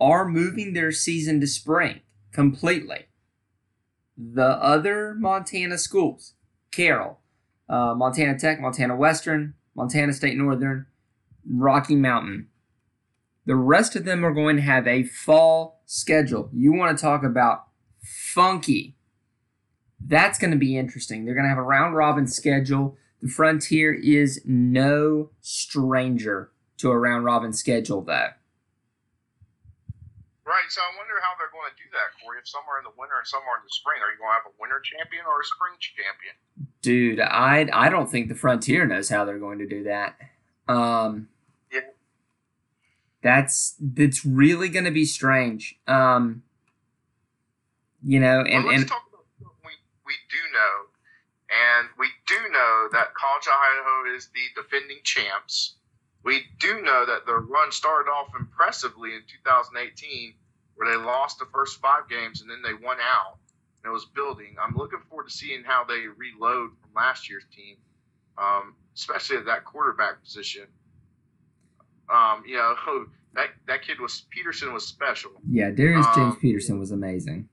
are 0.00 0.28
moving 0.28 0.72
their 0.72 0.90
season 0.90 1.40
to 1.40 1.46
spring 1.46 2.00
completely. 2.32 3.06
The 4.18 4.60
other 4.62 5.14
Montana 5.14 5.78
schools, 5.78 6.34
Carroll, 6.72 7.20
uh, 7.68 7.94
Montana 7.94 8.36
Tech, 8.36 8.60
Montana 8.60 8.96
Western, 8.96 9.54
Montana 9.76 10.12
State 10.12 10.36
Northern, 10.36 10.86
Rocky 11.48 11.94
Mountain, 11.94 12.48
the 13.46 13.56
rest 13.56 13.96
of 13.96 14.04
them 14.04 14.24
are 14.26 14.34
going 14.34 14.56
to 14.56 14.62
have 14.62 14.86
a 14.86 15.04
fall 15.04 15.80
schedule. 15.86 16.50
You 16.52 16.72
want 16.72 16.96
to 16.96 17.02
talk 17.02 17.22
about 17.22 17.68
funky. 18.02 18.96
That's 20.04 20.38
going 20.38 20.50
to 20.50 20.58
be 20.58 20.76
interesting. 20.76 21.24
They're 21.24 21.34
going 21.34 21.44
to 21.44 21.48
have 21.48 21.58
a 21.58 21.62
round 21.62 21.94
robin 21.94 22.26
schedule. 22.26 22.96
The 23.22 23.28
Frontier 23.28 23.94
is 23.94 24.42
no 24.44 25.30
stranger 25.40 26.52
to 26.76 26.90
a 26.90 26.98
round 26.98 27.24
robin 27.24 27.52
schedule, 27.52 28.02
though. 28.02 28.28
Right, 30.48 30.64
so 30.72 30.80
I 30.80 30.96
wonder 30.96 31.20
how 31.20 31.36
they're 31.36 31.52
going 31.52 31.68
to 31.68 31.76
do 31.76 31.92
that, 31.92 32.16
Cory. 32.24 32.40
If 32.40 32.48
some 32.48 32.64
are 32.64 32.80
in 32.80 32.84
the 32.88 32.96
winter 32.96 33.20
and 33.20 33.28
some 33.28 33.44
are 33.44 33.60
in 33.60 33.64
the 33.68 33.74
spring, 33.76 34.00
are 34.00 34.08
you 34.08 34.16
going 34.16 34.32
to 34.32 34.38
have 34.40 34.48
a 34.48 34.56
winter 34.56 34.80
champion 34.80 35.28
or 35.28 35.44
a 35.44 35.44
spring 35.44 35.76
champion? 35.76 36.34
Dude, 36.80 37.20
I 37.20 37.68
I 37.68 37.92
don't 37.92 38.08
think 38.08 38.32
the 38.32 38.34
Frontier 38.34 38.88
knows 38.88 39.12
how 39.12 39.28
they're 39.28 39.38
going 39.38 39.60
to 39.60 39.68
do 39.68 39.84
that. 39.84 40.16
Um, 40.66 41.28
that's 43.22 43.74
that's 43.80 44.24
really 44.24 44.68
going 44.68 44.84
to 44.84 44.90
be 44.90 45.04
strange. 45.04 45.78
Um, 45.86 46.42
you 48.02 48.20
know, 48.20 48.40
and 48.40 48.64
well, 48.64 48.76
let's 48.76 48.90
and 48.90 49.00
we 49.64 49.72
we 50.06 50.14
do 50.30 50.38
know, 50.54 50.74
and 51.50 51.88
we 51.98 52.08
do 52.26 52.36
know 52.50 52.88
that 52.92 53.14
College 53.14 53.48
Idaho 53.48 54.16
is 54.16 54.28
the 54.28 54.62
defending 54.62 54.98
champs. 55.02 55.74
We 56.28 56.42
do 56.60 56.82
know 56.82 57.06
that 57.06 57.24
the 57.24 57.36
run 57.36 57.72
started 57.72 58.10
off 58.10 58.28
impressively 58.38 59.14
in 59.14 59.22
2018, 59.26 60.34
where 60.74 60.92
they 60.92 61.02
lost 61.02 61.38
the 61.38 61.46
first 61.46 61.80
five 61.80 62.06
games 62.10 62.42
and 62.42 62.50
then 62.50 62.60
they 62.60 62.74
won 62.74 62.98
out. 63.00 63.38
And 63.82 63.88
it 63.88 63.94
was 63.94 64.04
building. 64.04 64.54
I'm 64.62 64.76
looking 64.76 64.98
forward 65.08 65.28
to 65.28 65.32
seeing 65.32 65.64
how 65.64 65.84
they 65.84 66.04
reload 66.06 66.72
from 66.82 66.90
last 66.94 67.30
year's 67.30 67.46
team, 67.56 67.76
um, 68.36 68.74
especially 68.94 69.38
at 69.38 69.46
that 69.46 69.64
quarterback 69.64 70.22
position. 70.22 70.66
Um, 72.12 72.42
you 72.46 72.56
know, 72.56 72.74
that 73.34 73.48
that 73.66 73.80
kid 73.80 73.98
was 73.98 74.26
Peterson 74.28 74.74
was 74.74 74.86
special. 74.86 75.30
Yeah, 75.48 75.70
Darius 75.70 76.04
James 76.14 76.34
um, 76.34 76.38
Peterson 76.42 76.78
was 76.78 76.90
amazing. 76.90 77.48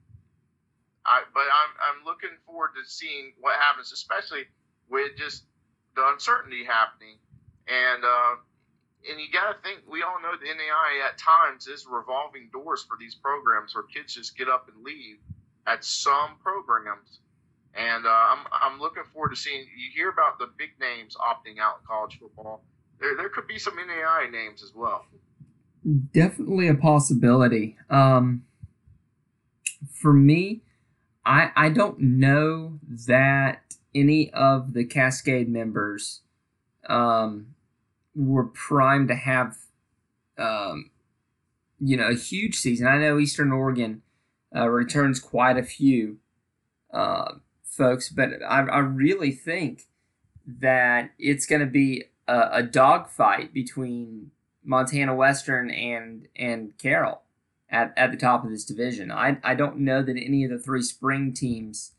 I, 1.05 1.21
but 1.33 1.43
I'm 1.47 1.71
I'm 1.79 2.05
looking 2.05 2.35
forward 2.45 2.71
to 2.75 2.91
seeing 2.91 3.31
what 3.39 3.55
happens, 3.57 3.93
especially 3.93 4.43
with 4.89 5.15
just 5.15 5.45
the 5.95 6.05
uncertainty 6.11 6.65
happening, 6.65 7.15
and 7.69 8.03
uh, 8.03 8.35
and 9.09 9.19
you 9.19 9.27
got 9.31 9.53
to 9.53 9.61
think 9.61 9.81
we 9.89 10.03
all 10.03 10.21
know 10.21 10.33
the 10.39 10.45
NAI 10.45 11.07
at 11.07 11.17
times 11.17 11.67
is 11.67 11.85
revolving 11.89 12.49
doors 12.51 12.83
for 12.87 12.97
these 12.99 13.15
programs 13.15 13.75
where 13.75 13.83
kids 13.83 14.15
just 14.15 14.37
get 14.37 14.49
up 14.49 14.67
and 14.73 14.83
leave 14.83 15.17
at 15.67 15.83
some 15.83 16.37
programs. 16.41 17.19
And 17.75 18.05
uh, 18.05 18.09
I'm, 18.09 18.45
I'm 18.51 18.79
looking 18.79 19.03
forward 19.11 19.29
to 19.29 19.35
seeing. 19.35 19.59
You 19.59 19.91
hear 19.93 20.09
about 20.09 20.39
the 20.39 20.47
big 20.57 20.71
names 20.79 21.17
opting 21.17 21.59
out 21.59 21.81
in 21.81 21.87
college 21.87 22.17
football 22.19 22.63
there, 22.99 23.15
there 23.15 23.29
could 23.29 23.47
be 23.47 23.59
some 23.59 23.75
NAI 23.75 24.29
names 24.31 24.63
as 24.63 24.73
well. 24.73 25.05
Definitely 26.13 26.67
a 26.67 26.75
possibility. 26.75 27.77
Um, 27.89 28.45
for 29.91 30.13
me, 30.13 30.61
I 31.25 31.51
I 31.55 31.69
don't 31.69 31.99
know 31.99 32.79
that 33.07 33.61
any 33.93 34.31
of 34.31 34.73
the 34.73 34.85
Cascade 34.85 35.47
members 35.47 36.21
um, 36.89 37.54
were 38.15 38.45
primed 38.45 39.09
to 39.09 39.15
have 39.15 39.57
um, 40.37 40.91
you 41.79 41.97
know 41.97 42.09
a 42.09 42.15
huge 42.15 42.55
season. 42.55 42.87
I 42.87 42.97
know 42.97 43.19
Eastern 43.19 43.51
Oregon 43.51 44.01
uh, 44.55 44.69
returns 44.69 45.19
quite 45.19 45.57
a 45.57 45.63
few 45.63 46.17
uh, 46.93 47.33
folks, 47.63 48.09
but 48.09 48.29
I, 48.47 48.61
I 48.61 48.79
really 48.79 49.31
think 49.31 49.83
that 50.47 51.11
it's 51.17 51.45
going 51.45 51.61
to 51.61 51.67
be 51.67 52.05
a, 52.27 52.49
a 52.53 52.63
dogfight 52.63 53.53
between 53.53 54.31
Montana 54.63 55.15
Western 55.15 55.69
and 55.69 56.27
and 56.35 56.77
Carroll 56.77 57.21
at, 57.69 57.93
at 57.97 58.11
the 58.11 58.17
top 58.17 58.43
of 58.43 58.51
this 58.51 58.65
division. 58.65 59.11
I, 59.11 59.37
I 59.43 59.55
don't 59.55 59.79
know 59.79 60.01
that 60.01 60.17
any 60.17 60.43
of 60.43 60.51
the 60.51 60.59
three 60.59 60.81
spring 60.81 61.33
teams, 61.33 61.93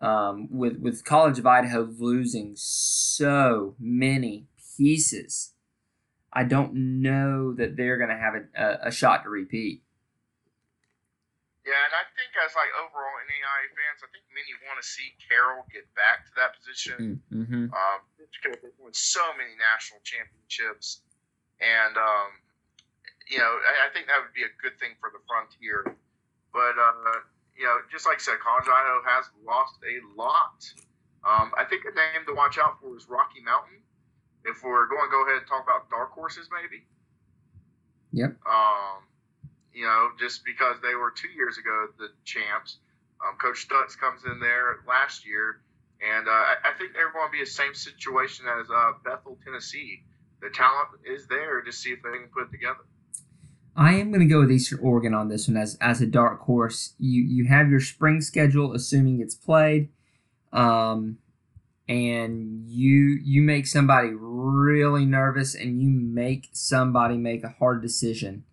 um, 0.00 0.48
with 0.50 0.78
with 0.78 1.04
College 1.04 1.38
of 1.38 1.46
Idaho 1.46 1.88
losing 1.98 2.54
so 2.56 3.74
many 3.78 4.46
pieces, 4.76 5.52
I 6.32 6.44
don't 6.44 7.00
know 7.00 7.54
that 7.54 7.76
they're 7.76 7.96
going 7.96 8.12
to 8.12 8.20
have 8.20 8.34
a, 8.36 8.44
a, 8.52 8.88
a, 8.88 8.92
shot 8.92 9.24
to 9.24 9.30
repeat. 9.32 9.80
Yeah, 11.64 11.80
and 11.88 11.94
I 11.96 12.04
think 12.16 12.32
as 12.36 12.52
like 12.52 12.68
overall 12.76 13.16
NAI 13.24 13.60
fans, 13.72 14.04
I 14.04 14.08
think 14.12 14.24
many 14.32 14.52
want 14.68 14.80
to 14.80 14.86
see 14.86 15.16
Carroll 15.20 15.64
get 15.72 15.88
back 15.96 16.28
to 16.28 16.32
that 16.36 16.56
position. 16.56 17.20
Mm-hmm. 17.32 17.72
Um, 17.72 17.98
because 18.16 18.60
they've 18.60 18.76
won 18.80 18.92
so 18.92 19.24
many 19.36 19.56
national 19.56 20.00
championships, 20.04 21.04
and 21.60 21.96
um, 21.96 22.30
you 23.28 23.40
know, 23.40 23.48
I, 23.48 23.88
I 23.88 23.92
think 23.92 24.08
that 24.08 24.20
would 24.20 24.36
be 24.36 24.44
a 24.44 24.52
good 24.60 24.76
thing 24.80 24.96
for 25.00 25.12
the 25.12 25.20
Frontier. 25.28 25.96
But 26.52 26.76
uh, 26.76 27.20
you 27.56 27.64
know, 27.68 27.84
just 27.92 28.08
like 28.08 28.20
I 28.20 28.24
said, 28.24 28.40
College 28.40 28.68
Idaho 28.68 29.00
has 29.04 29.28
lost 29.44 29.76
a 29.84 30.00
lot. 30.16 30.64
Um, 31.26 31.52
I 31.56 31.64
think 31.64 31.84
a 31.84 31.92
name 31.92 32.24
to 32.28 32.34
watch 32.36 32.56
out 32.56 32.80
for 32.80 32.96
is 32.96 33.08
Rocky 33.08 33.44
Mountain. 33.44 33.84
If 34.48 34.62
we're 34.64 34.88
going 34.88 35.06
to 35.06 35.10
go 35.10 35.24
ahead 35.24 35.38
and 35.38 35.46
talk 35.46 35.62
about 35.62 35.90
dark 35.90 36.12
horses, 36.12 36.48
maybe. 36.50 36.84
Yep. 38.12 38.36
Um, 38.46 39.04
you 39.72 39.84
know, 39.84 40.10
just 40.18 40.44
because 40.44 40.76
they 40.82 40.94
were 40.94 41.12
two 41.14 41.28
years 41.28 41.58
ago 41.58 41.88
the 41.98 42.08
champs. 42.24 42.78
Um, 43.20 43.36
Coach 43.38 43.68
Stutz 43.68 43.98
comes 43.98 44.22
in 44.24 44.40
there 44.40 44.78
last 44.86 45.26
year, 45.26 45.60
and 46.00 46.28
uh, 46.28 46.30
I 46.30 46.70
think 46.78 46.92
they're 46.94 47.12
going 47.12 47.28
to 47.28 47.32
be 47.32 47.40
the 47.40 47.50
same 47.50 47.74
situation 47.74 48.46
as 48.46 48.66
uh, 48.70 48.92
Bethel, 49.04 49.38
Tennessee. 49.44 50.02
The 50.40 50.50
talent 50.50 50.88
is 51.04 51.26
there 51.26 51.60
to 51.62 51.72
see 51.72 51.90
if 51.90 52.02
they 52.02 52.10
can 52.10 52.28
put 52.32 52.44
it 52.44 52.52
together. 52.52 52.86
I 53.76 53.94
am 53.94 54.10
going 54.10 54.20
to 54.20 54.26
go 54.26 54.40
with 54.40 54.50
Eastern 54.50 54.80
Oregon 54.80 55.14
on 55.14 55.28
this 55.28 55.46
one 55.46 55.56
as 55.56 55.76
as 55.80 56.00
a 56.00 56.06
dark 56.06 56.40
horse. 56.40 56.94
You 56.98 57.22
you 57.22 57.46
have 57.46 57.70
your 57.70 57.80
spring 57.80 58.20
schedule, 58.20 58.72
assuming 58.72 59.20
it's 59.20 59.36
played, 59.36 59.88
um, 60.52 61.18
and 61.88 62.64
you 62.66 63.18
you 63.22 63.40
make 63.40 63.66
somebody 63.66 64.10
really 64.12 65.06
nervous, 65.06 65.54
and 65.54 65.80
you 65.80 65.88
make 65.88 66.48
somebody 66.52 67.16
make 67.16 67.42
a 67.42 67.54
hard 67.58 67.80
decision 67.80 68.44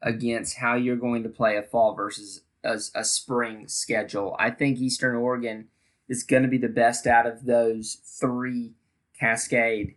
against 0.00 0.58
how 0.58 0.74
you're 0.74 0.96
going 0.96 1.22
to 1.22 1.28
play 1.28 1.56
a 1.56 1.62
fall 1.62 1.94
versus 1.94 2.42
a, 2.64 2.78
a 2.94 3.04
spring 3.04 3.68
schedule. 3.68 4.36
I 4.38 4.50
think 4.50 4.78
Eastern 4.78 5.16
Oregon 5.16 5.68
is 6.08 6.22
going 6.22 6.44
to 6.44 6.48
be 6.48 6.58
the 6.58 6.68
best 6.68 7.06
out 7.06 7.26
of 7.26 7.44
those 7.44 7.98
three 8.18 8.72
Cascade 9.18 9.96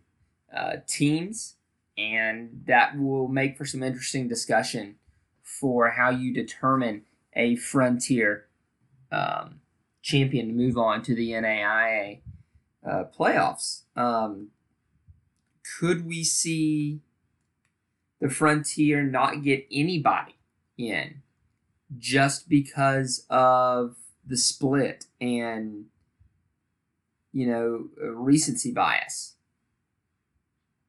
uh, 0.54 0.76
teams, 0.86 1.56
and 1.96 2.62
that 2.66 2.98
will 2.98 3.28
make 3.28 3.56
for 3.56 3.64
some 3.64 3.82
interesting 3.82 4.28
discussion 4.28 4.96
for 5.42 5.90
how 5.90 6.10
you 6.10 6.34
determine 6.34 7.02
a 7.34 7.56
frontier 7.56 8.48
um, 9.10 9.60
champion 10.02 10.48
to 10.48 10.52
move 10.52 10.76
on 10.76 11.02
to 11.02 11.14
the 11.14 11.30
NAIA 11.30 12.20
uh, 12.88 13.04
playoffs. 13.16 13.82
Um, 13.96 14.48
could 15.78 16.06
we 16.06 16.24
see 16.24 17.00
the 18.20 18.30
Frontier 18.30 19.02
not 19.02 19.42
get 19.42 19.66
anybody 19.70 20.36
in 20.78 21.22
just 21.98 22.48
because 22.48 23.26
of 23.28 23.96
the 24.24 24.36
split 24.36 25.06
and 25.20 25.86
you 27.32 27.46
know 27.46 27.88
recency 28.14 28.72
bias. 28.72 29.34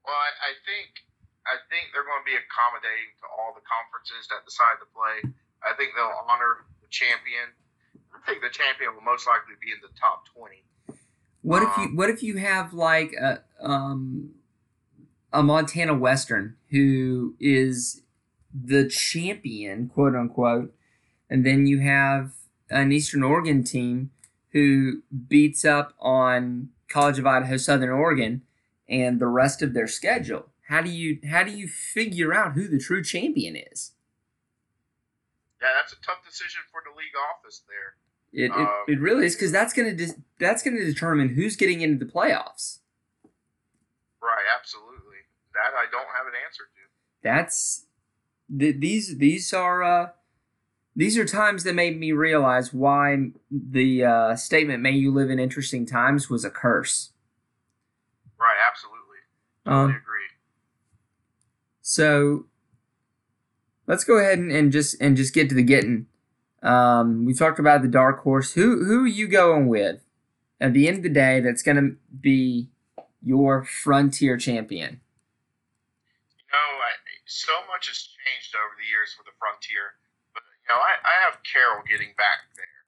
Well, 0.06 0.16
I, 0.16 0.52
I 0.52 0.54
think 0.62 1.02
I 1.48 1.58
think 1.72 1.92
they're 1.92 2.08
going 2.08 2.22
to 2.22 2.30
be 2.30 2.38
accommodating 2.38 3.12
to 3.24 3.28
all 3.34 3.52
the 3.56 3.66
conferences 3.66 4.30
that 4.32 4.46
decide 4.46 4.80
to 4.80 4.88
play. 4.94 5.34
I 5.64 5.74
think 5.76 5.96
they'll 5.96 6.14
honor 6.30 6.68
the 6.84 6.92
champion. 6.92 7.52
I 8.14 8.20
think 8.28 8.44
the 8.44 8.54
champion 8.54 8.96
will 8.96 9.04
most 9.04 9.28
likely 9.28 9.56
be 9.60 9.74
in 9.74 9.82
the 9.82 9.92
top 9.98 10.28
twenty. 10.30 10.64
What 11.44 11.62
if 11.62 11.78
you 11.78 11.96
What 11.96 12.10
if 12.10 12.24
you 12.24 12.38
have 12.38 12.74
like 12.74 13.14
a 13.14 13.44
um 13.62 14.32
a 15.32 15.44
Montana 15.44 15.94
Western 15.94 16.56
who 16.70 17.36
is 17.40 18.02
the 18.54 18.88
champion, 18.88 19.90
quote 19.90 20.16
unquote, 20.16 20.74
and 21.30 21.46
then 21.46 21.68
you 21.68 21.80
have 21.80 22.32
an 22.70 22.92
Eastern 22.92 23.24
Oregon 23.24 23.64
team 23.64 24.12
who 24.52 25.02
beats 25.28 25.66
up 25.66 25.94
on 26.00 26.70
College 26.88 27.20
of 27.20 27.28
Idaho 27.28 27.58
Southern 27.58 27.90
Oregon 27.90 28.44
and 28.88 29.20
the 29.20 29.28
rest 29.28 29.62
of 29.62 29.74
their 29.74 29.88
schedule. 29.88 30.46
How 30.70 30.82
do 30.82 30.90
you 30.90 31.20
how 31.30 31.44
do 31.44 31.52
you 31.52 31.68
figure 31.68 32.34
out 32.34 32.54
who 32.54 32.70
the 32.70 32.80
true 32.80 33.04
champion 33.04 33.58
is? 33.58 33.92
Yeah, 35.62 35.74
that's 35.76 35.92
a 35.92 36.02
tough 36.02 36.24
decision 36.26 36.62
for 36.72 36.82
the 36.86 36.96
league 36.96 37.18
office 37.32 37.64
there. 37.68 37.96
It, 38.34 38.52
um, 38.52 38.68
it, 38.88 38.94
it 38.94 39.00
really 39.00 39.28
is 39.28 39.36
because 39.36 39.52
that's 39.52 39.74
gonna 39.74 39.94
de- 39.94 40.16
that's 40.40 40.64
gonna 40.64 40.84
determine 40.84 41.30
who's 41.30 41.56
getting 41.56 41.82
into 41.82 42.04
the 42.04 42.12
playoffs. 42.12 42.80
Right, 44.22 44.46
absolutely. 44.58 45.18
That 45.54 45.78
I 45.78 45.86
don't 45.92 46.08
have 46.18 46.26
an 46.26 46.34
answer 46.44 46.64
to. 46.64 46.82
That's 47.22 47.86
th- 48.58 48.78
these 48.80 49.18
these 49.20 49.54
are 49.54 49.84
uh, 49.84 50.10
these 50.96 51.16
are 51.18 51.26
times 51.26 51.64
that 51.64 51.76
made 51.76 52.00
me 52.00 52.12
realize 52.12 52.74
why 52.74 53.32
the 53.52 54.04
uh, 54.04 54.36
statement 54.36 54.82
"May 54.82 54.94
you 54.94 55.12
live 55.12 55.30
in 55.30 55.40
interesting 55.40 55.86
times" 55.86 56.28
was 56.28 56.44
a 56.44 56.50
curse. 56.50 57.12
Right. 58.40 58.58
Absolutely. 58.68 59.00
Totally 59.66 59.84
um, 59.84 59.90
agree. 59.92 60.20
So 61.82 62.46
let's 63.86 64.04
go 64.04 64.18
ahead 64.18 64.40
and, 64.40 64.52
and 64.52 64.72
just 64.72 65.00
and 65.00 65.16
just 65.16 65.36
get 65.36 65.50
to 65.50 65.56
the 65.56 65.64
getting. 65.64 66.08
Um, 66.64 67.26
we 67.26 67.34
talked 67.34 67.60
about 67.60 67.82
the 67.82 67.88
dark 67.90 68.24
horse. 68.24 68.54
Who 68.54 68.86
who 68.86 69.04
are 69.04 69.08
you 69.08 69.28
going 69.28 69.68
with? 69.68 70.02
At 70.62 70.74
the 70.74 70.88
end 70.88 70.98
of 70.98 71.04
the 71.04 71.10
day, 71.10 71.42
that's 71.42 71.62
going 71.62 71.76
to 71.78 71.98
be 72.22 72.70
your 73.22 73.64
frontier 73.64 74.38
champion 74.38 75.02
You 76.40 76.48
know, 76.52 76.70
I, 76.84 76.92
so 77.26 77.54
much 77.72 77.88
has 77.88 78.00
changed 78.00 78.56
over 78.56 78.76
the 78.80 78.88
years 78.88 79.14
for 79.16 79.24
the 79.24 79.36
Frontier. 79.40 79.96
But 80.34 80.44
you 80.64 80.70
know, 80.72 80.80
I, 80.80 81.00
I 81.04 81.16
have 81.28 81.40
Carroll 81.44 81.84
getting 81.88 82.16
back 82.18 82.48
there. 82.56 82.80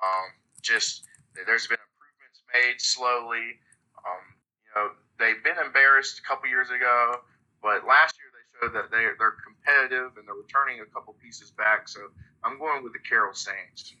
Um, 0.00 0.28
just 0.62 1.04
there's 1.46 1.66
been 1.66 1.80
improvements 1.80 2.40
made 2.52 2.80
slowly. 2.80 3.60
Um, 4.04 4.24
you 4.64 4.72
know, 4.76 4.86
they've 5.20 5.42
been 5.44 5.58
embarrassed 5.60 6.20
a 6.20 6.24
couple 6.24 6.48
years 6.48 6.70
ago, 6.70 7.24
but 7.62 7.84
last 7.86 8.16
year 8.20 8.27
showed 8.60 8.74
that 8.74 8.90
they 8.90 9.04
they're 9.18 9.36
competitive 9.44 10.16
and 10.16 10.26
they're 10.26 10.34
returning 10.34 10.80
a 10.80 10.86
couple 10.92 11.14
pieces 11.22 11.50
back. 11.50 11.88
So 11.88 12.00
I'm 12.44 12.58
going 12.58 12.82
with 12.82 12.92
the 12.92 13.00
Carroll 13.08 13.34
Saints. 13.34 13.94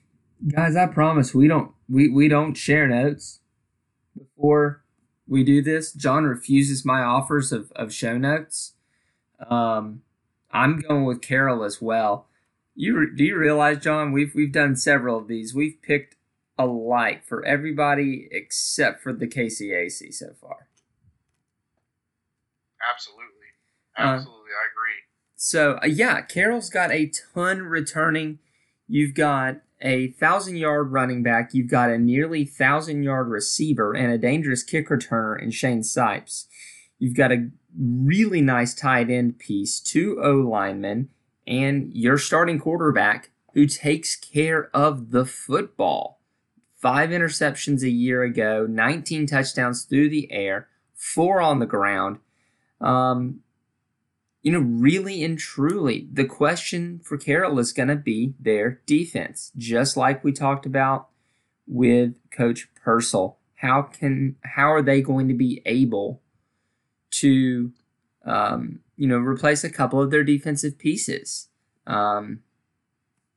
Guys, 0.46 0.76
I 0.76 0.86
promise 0.86 1.34
we 1.34 1.48
don't 1.48 1.72
we, 1.88 2.08
we 2.08 2.28
don't 2.28 2.54
share 2.54 2.86
notes 2.86 3.40
before 4.16 4.84
we 5.26 5.44
do 5.44 5.62
this. 5.62 5.92
John 5.92 6.24
refuses 6.24 6.84
my 6.84 7.02
offers 7.02 7.52
of, 7.52 7.70
of 7.72 7.92
show 7.92 8.16
notes. 8.16 8.74
Um, 9.48 10.02
I'm 10.50 10.78
going 10.78 11.04
with 11.04 11.20
Carroll 11.20 11.64
as 11.64 11.82
well. 11.82 12.26
You 12.74 13.14
do 13.14 13.24
you 13.24 13.36
realize, 13.36 13.78
John? 13.78 14.12
We've 14.12 14.32
we've 14.34 14.52
done 14.52 14.76
several 14.76 15.18
of 15.18 15.28
these. 15.28 15.54
We've 15.54 15.80
picked 15.82 16.16
alike 16.56 17.24
for 17.26 17.44
everybody 17.44 18.28
except 18.30 19.02
for 19.02 19.12
the 19.12 19.26
KCAC 19.26 20.12
so 20.14 20.34
far. 20.40 20.68
Absolutely, 22.88 23.24
absolutely, 23.96 24.32
uh, 24.32 24.37
I 24.50 24.66
agree. 24.72 25.02
So 25.36 25.78
uh, 25.82 25.86
yeah, 25.86 26.20
Carroll's 26.22 26.70
got 26.70 26.90
a 26.90 27.10
ton 27.34 27.62
returning. 27.62 28.38
You've 28.86 29.14
got 29.14 29.60
a 29.80 30.08
thousand 30.12 30.56
yard 30.56 30.92
running 30.92 31.22
back. 31.22 31.50
You've 31.52 31.70
got 31.70 31.90
a 31.90 31.98
nearly 31.98 32.44
thousand 32.44 33.02
yard 33.02 33.28
receiver 33.28 33.94
and 33.94 34.12
a 34.12 34.18
dangerous 34.18 34.62
kick 34.62 34.88
returner 34.88 35.40
in 35.40 35.50
Shane 35.50 35.82
Sipes. 35.82 36.46
You've 36.98 37.16
got 37.16 37.32
a 37.32 37.50
really 37.78 38.40
nice 38.40 38.74
tight 38.74 39.10
end 39.10 39.38
piece, 39.38 39.78
two 39.78 40.20
O 40.22 40.32
linemen, 40.36 41.10
and 41.46 41.92
your 41.94 42.18
starting 42.18 42.58
quarterback 42.58 43.30
who 43.54 43.66
takes 43.66 44.16
care 44.16 44.70
of 44.74 45.10
the 45.10 45.24
football. 45.24 46.20
Five 46.76 47.10
interceptions 47.10 47.82
a 47.82 47.90
year 47.90 48.22
ago, 48.22 48.66
19 48.68 49.26
touchdowns 49.26 49.84
through 49.84 50.10
the 50.10 50.30
air, 50.30 50.68
four 50.94 51.40
on 51.40 51.58
the 51.58 51.66
ground. 51.66 52.18
Um, 52.80 53.40
you 54.42 54.52
know, 54.52 54.60
really 54.60 55.24
and 55.24 55.38
truly, 55.38 56.08
the 56.12 56.24
question 56.24 57.00
for 57.00 57.16
Carroll 57.16 57.58
is 57.58 57.72
going 57.72 57.88
to 57.88 57.96
be 57.96 58.34
their 58.38 58.80
defense, 58.86 59.52
just 59.56 59.96
like 59.96 60.22
we 60.22 60.32
talked 60.32 60.64
about 60.64 61.08
with 61.66 62.14
Coach 62.30 62.68
Purcell. 62.74 63.38
How 63.56 63.82
can 63.82 64.36
how 64.44 64.72
are 64.72 64.82
they 64.82 65.02
going 65.02 65.26
to 65.28 65.34
be 65.34 65.60
able 65.66 66.22
to, 67.10 67.72
um, 68.24 68.80
you 68.96 69.08
know, 69.08 69.18
replace 69.18 69.64
a 69.64 69.70
couple 69.70 70.00
of 70.00 70.10
their 70.10 70.24
defensive 70.24 70.78
pieces. 70.78 71.48
Um, 71.86 72.40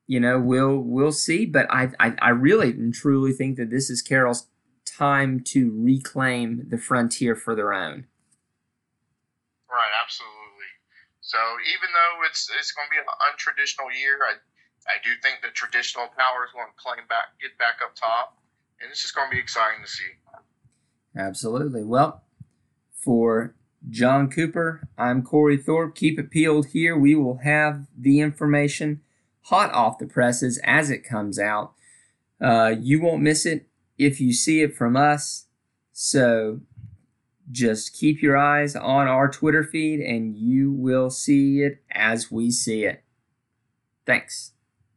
you 0.08 0.20
know, 0.20 0.40
we'll 0.40 0.78
we'll 0.78 1.12
see, 1.12 1.46
but 1.46 1.66
I, 1.70 1.92
I 2.00 2.14
I 2.22 2.30
really 2.30 2.70
and 2.72 2.94
truly 2.94 3.32
think 3.32 3.58
that 3.58 3.70
this 3.70 3.90
is 3.90 4.02
Carroll's 4.02 4.48
time 4.86 5.40
to 5.40 5.72
reclaim 5.74 6.66
the 6.70 6.78
frontier 6.78 7.36
for 7.36 7.56
their 7.56 7.74
own. 7.74 8.06
Right, 9.70 9.90
absolutely. 10.04 10.41
So 11.32 11.40
even 11.64 11.88
though 11.96 12.28
it's 12.28 12.52
it's 12.60 12.76
going 12.76 12.92
to 12.92 12.92
be 12.92 13.00
an 13.00 13.08
untraditional 13.24 13.88
year, 13.96 14.20
I 14.20 14.36
I 14.92 15.00
do 15.00 15.16
think 15.24 15.40
the 15.40 15.56
traditional 15.56 16.12
power 16.12 16.44
is 16.44 16.52
going 16.52 16.68
to 16.68 16.76
claim 16.76 17.08
back, 17.08 17.40
get 17.40 17.56
back 17.56 17.80
up 17.80 17.96
top, 17.96 18.36
and 18.82 18.92
it's 18.92 19.02
just 19.02 19.16
going 19.16 19.32
to 19.32 19.36
be 19.36 19.40
exciting 19.40 19.80
to 19.80 19.88
see. 19.88 20.12
Absolutely. 21.16 21.84
Well, 21.84 22.24
for 22.92 23.56
John 23.90 24.30
Cooper. 24.30 24.88
I'm 24.98 25.24
Cory 25.24 25.58
Thorpe. 25.58 25.96
Keep 25.96 26.20
it 26.20 26.30
peeled 26.30 26.68
here. 26.68 26.98
We 26.98 27.16
will 27.16 27.38
have 27.38 27.88
the 27.98 28.20
information 28.20 29.02
hot 29.44 29.74
off 29.74 29.98
the 29.98 30.06
presses 30.06 30.60
as 30.64 30.90
it 30.90 31.04
comes 31.04 31.40
out. 31.40 31.74
Uh, 32.40 32.76
you 32.80 33.02
won't 33.02 33.24
miss 33.24 33.46
it 33.46 33.68
if 33.98 34.20
you 34.20 34.34
see 34.34 34.62
it 34.62 34.76
from 34.76 34.96
us. 34.96 35.48
So 35.94 36.62
just 37.52 37.94
keep 37.94 38.22
your 38.22 38.38
eyes 38.38 38.76
on 38.76 39.08
our 39.08 39.30
Twitter 39.30 39.64
feed 39.64 40.00
and 40.00 40.36
you 40.36 40.72
will 40.72 41.10
see 41.10 41.62
it 41.62 41.84
as 41.92 42.32
we 42.32 42.52
see 42.52 42.86
it. 42.86 43.04
Thanks. 44.06 44.54